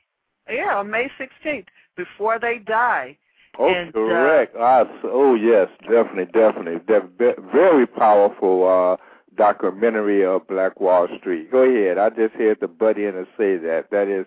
[0.49, 3.17] yeah, on May 16th, before they die.
[3.59, 4.55] Oh, and, correct.
[4.55, 6.79] Uh, oh, yes, definitely, definitely.
[6.87, 8.97] De- very powerful uh,
[9.35, 11.51] documentary of Black Wall Street.
[11.51, 11.97] Go ahead.
[11.97, 13.87] I just heard the butt in and say that.
[13.91, 14.25] That is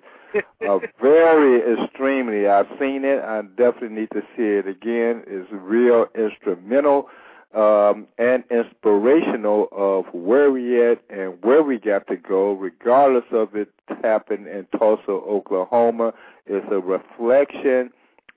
[0.63, 2.47] a very extremely.
[2.47, 3.23] I've seen it.
[3.23, 5.23] I definitely need to see it again.
[5.27, 7.09] It's real instrumental
[7.55, 13.55] um, and inspirational of where we at and where we got to go, regardless of
[13.55, 13.71] it
[14.03, 16.13] happened in Tulsa, Oklahoma.
[16.47, 17.91] It's a reflection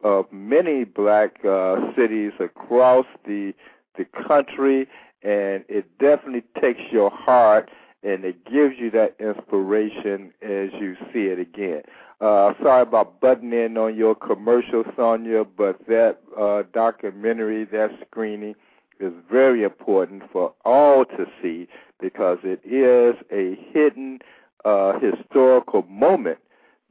[0.04, 3.54] of many black uh, cities across the
[3.98, 4.88] the country,
[5.24, 7.70] and it definitely takes your heart
[8.04, 11.82] and it gives you that inspiration as you see it again.
[12.22, 18.56] Uh, sorry about butting in on your commercial, Sonja, but that uh, documentary, that screening
[19.00, 21.68] is very important for all to see
[22.00, 24.20] because it is a hidden
[24.66, 26.40] uh, historical moment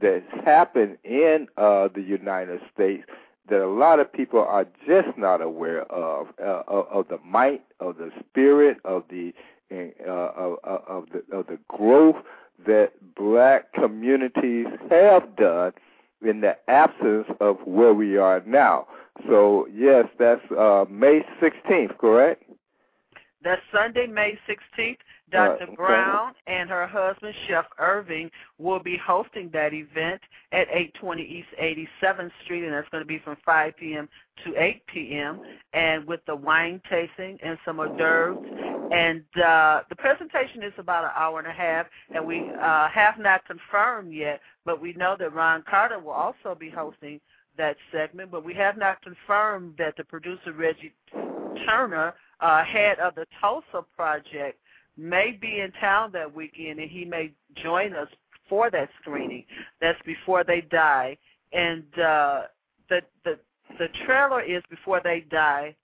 [0.01, 3.05] that's happened in uh, the United States
[3.49, 7.63] that a lot of people are just not aware of uh, of, of the might
[7.81, 9.33] of the spirit of the
[9.73, 12.17] uh, of, of the of the growth
[12.67, 15.73] that black communities have done
[16.23, 18.87] in the absence of where we are now.
[19.29, 22.45] So yes, that's uh, May 16th, correct?
[23.43, 24.99] That's Sunday, May 16th.
[25.31, 25.63] Dr.
[25.63, 25.75] Uh, okay.
[25.75, 30.21] Brown and her husband, Chef Irving, will be hosting that event
[30.53, 34.09] at 820 East 87th Street, and that's going to be from 5 p.m.
[34.45, 35.41] to 8 p.m.
[35.73, 38.39] And with the wine tasting and some hors d'oeuvres.
[38.93, 43.19] And uh, the presentation is about an hour and a half, and we uh, have
[43.19, 47.21] not confirmed yet, but we know that Ron Carter will also be hosting
[47.57, 50.93] that segment, but we have not confirmed that the producer Reggie
[51.67, 54.59] Turner, uh, head of the Tulsa project,
[54.99, 57.33] may be in town that weekend, and he may
[57.63, 58.09] join us
[58.49, 59.45] for that screening.
[59.81, 61.17] That's before they die,
[61.53, 62.43] and uh,
[62.91, 63.39] the the
[63.79, 65.75] the trailer is before they die,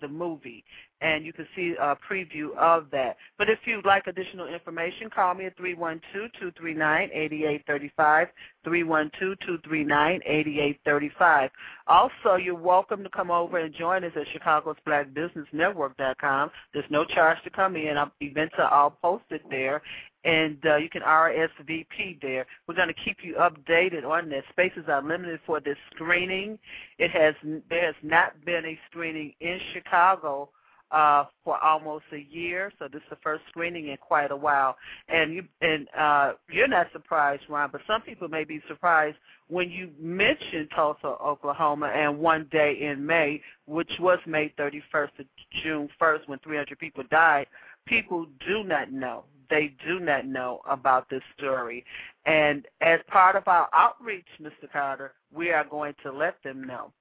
[0.00, 0.64] the movie,
[1.02, 3.16] and you can see a preview of that.
[3.36, 8.28] But if you'd like additional information, call me at 312-239-8835,
[8.64, 11.50] 312-239-8835.
[11.88, 16.52] Also, you're welcome to come over and join us at Chicago's Black Business Network.com.
[16.72, 17.96] There's no charge to come in.
[18.20, 19.82] Events are all posted there,
[20.24, 22.46] and uh, you can RSVP there.
[22.68, 24.44] We're going to keep you updated on this.
[24.50, 26.60] Spaces are limited for this screening.
[26.98, 27.34] It has
[27.68, 30.50] there has not been a screening in Chicago
[30.92, 34.76] uh, for almost a year, so this is the first screening in quite a while.
[35.08, 39.16] And you and uh, you're not surprised, Ron, but some people may be surprised
[39.48, 45.24] when you mention Tulsa, Oklahoma, and one day in May, which was May 31st to
[45.62, 47.46] June 1st, when 300 people died.
[47.86, 49.24] People do not know.
[49.50, 51.84] They do not know about this story.
[52.26, 54.70] And as part of our outreach, Mr.
[54.72, 56.92] Carter, we are going to let them know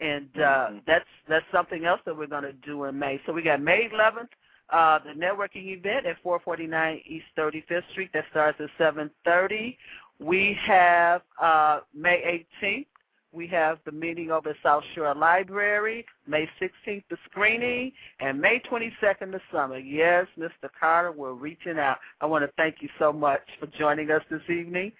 [0.00, 0.78] and uh, mm-hmm.
[0.86, 3.20] that's that's something else that we're going to do in May.
[3.26, 4.28] So we got May 11th,
[4.70, 9.76] uh, the networking event at 449 East 35th Street that starts at 7:30.
[10.20, 12.86] We have uh, May 18th.
[13.30, 16.06] We have the meeting over at South Shore Library.
[16.26, 19.78] May 16th, the screening, and May 22nd, the summer.
[19.78, 20.70] Yes, Mr.
[20.78, 21.98] Carter, we're reaching out.
[22.22, 24.92] I want to thank you so much for joining us this evening.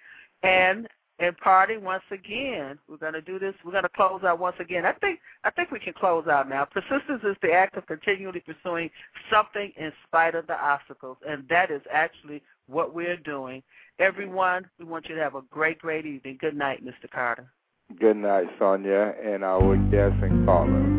[0.43, 0.87] And
[1.19, 2.79] and party once again.
[2.87, 3.53] We're going to do this.
[3.63, 4.85] We're going to close out once again.
[4.85, 6.65] I think I think we can close out now.
[6.65, 8.89] Persistence is the act of continually pursuing
[9.31, 13.61] something in spite of the obstacles, and that is actually what we're doing.
[13.99, 16.37] Everyone, we want you to have a great, great evening.
[16.39, 17.09] Good night, Mr.
[17.11, 17.51] Carter.
[17.99, 20.98] Good night, Sonja, and our guests and callers.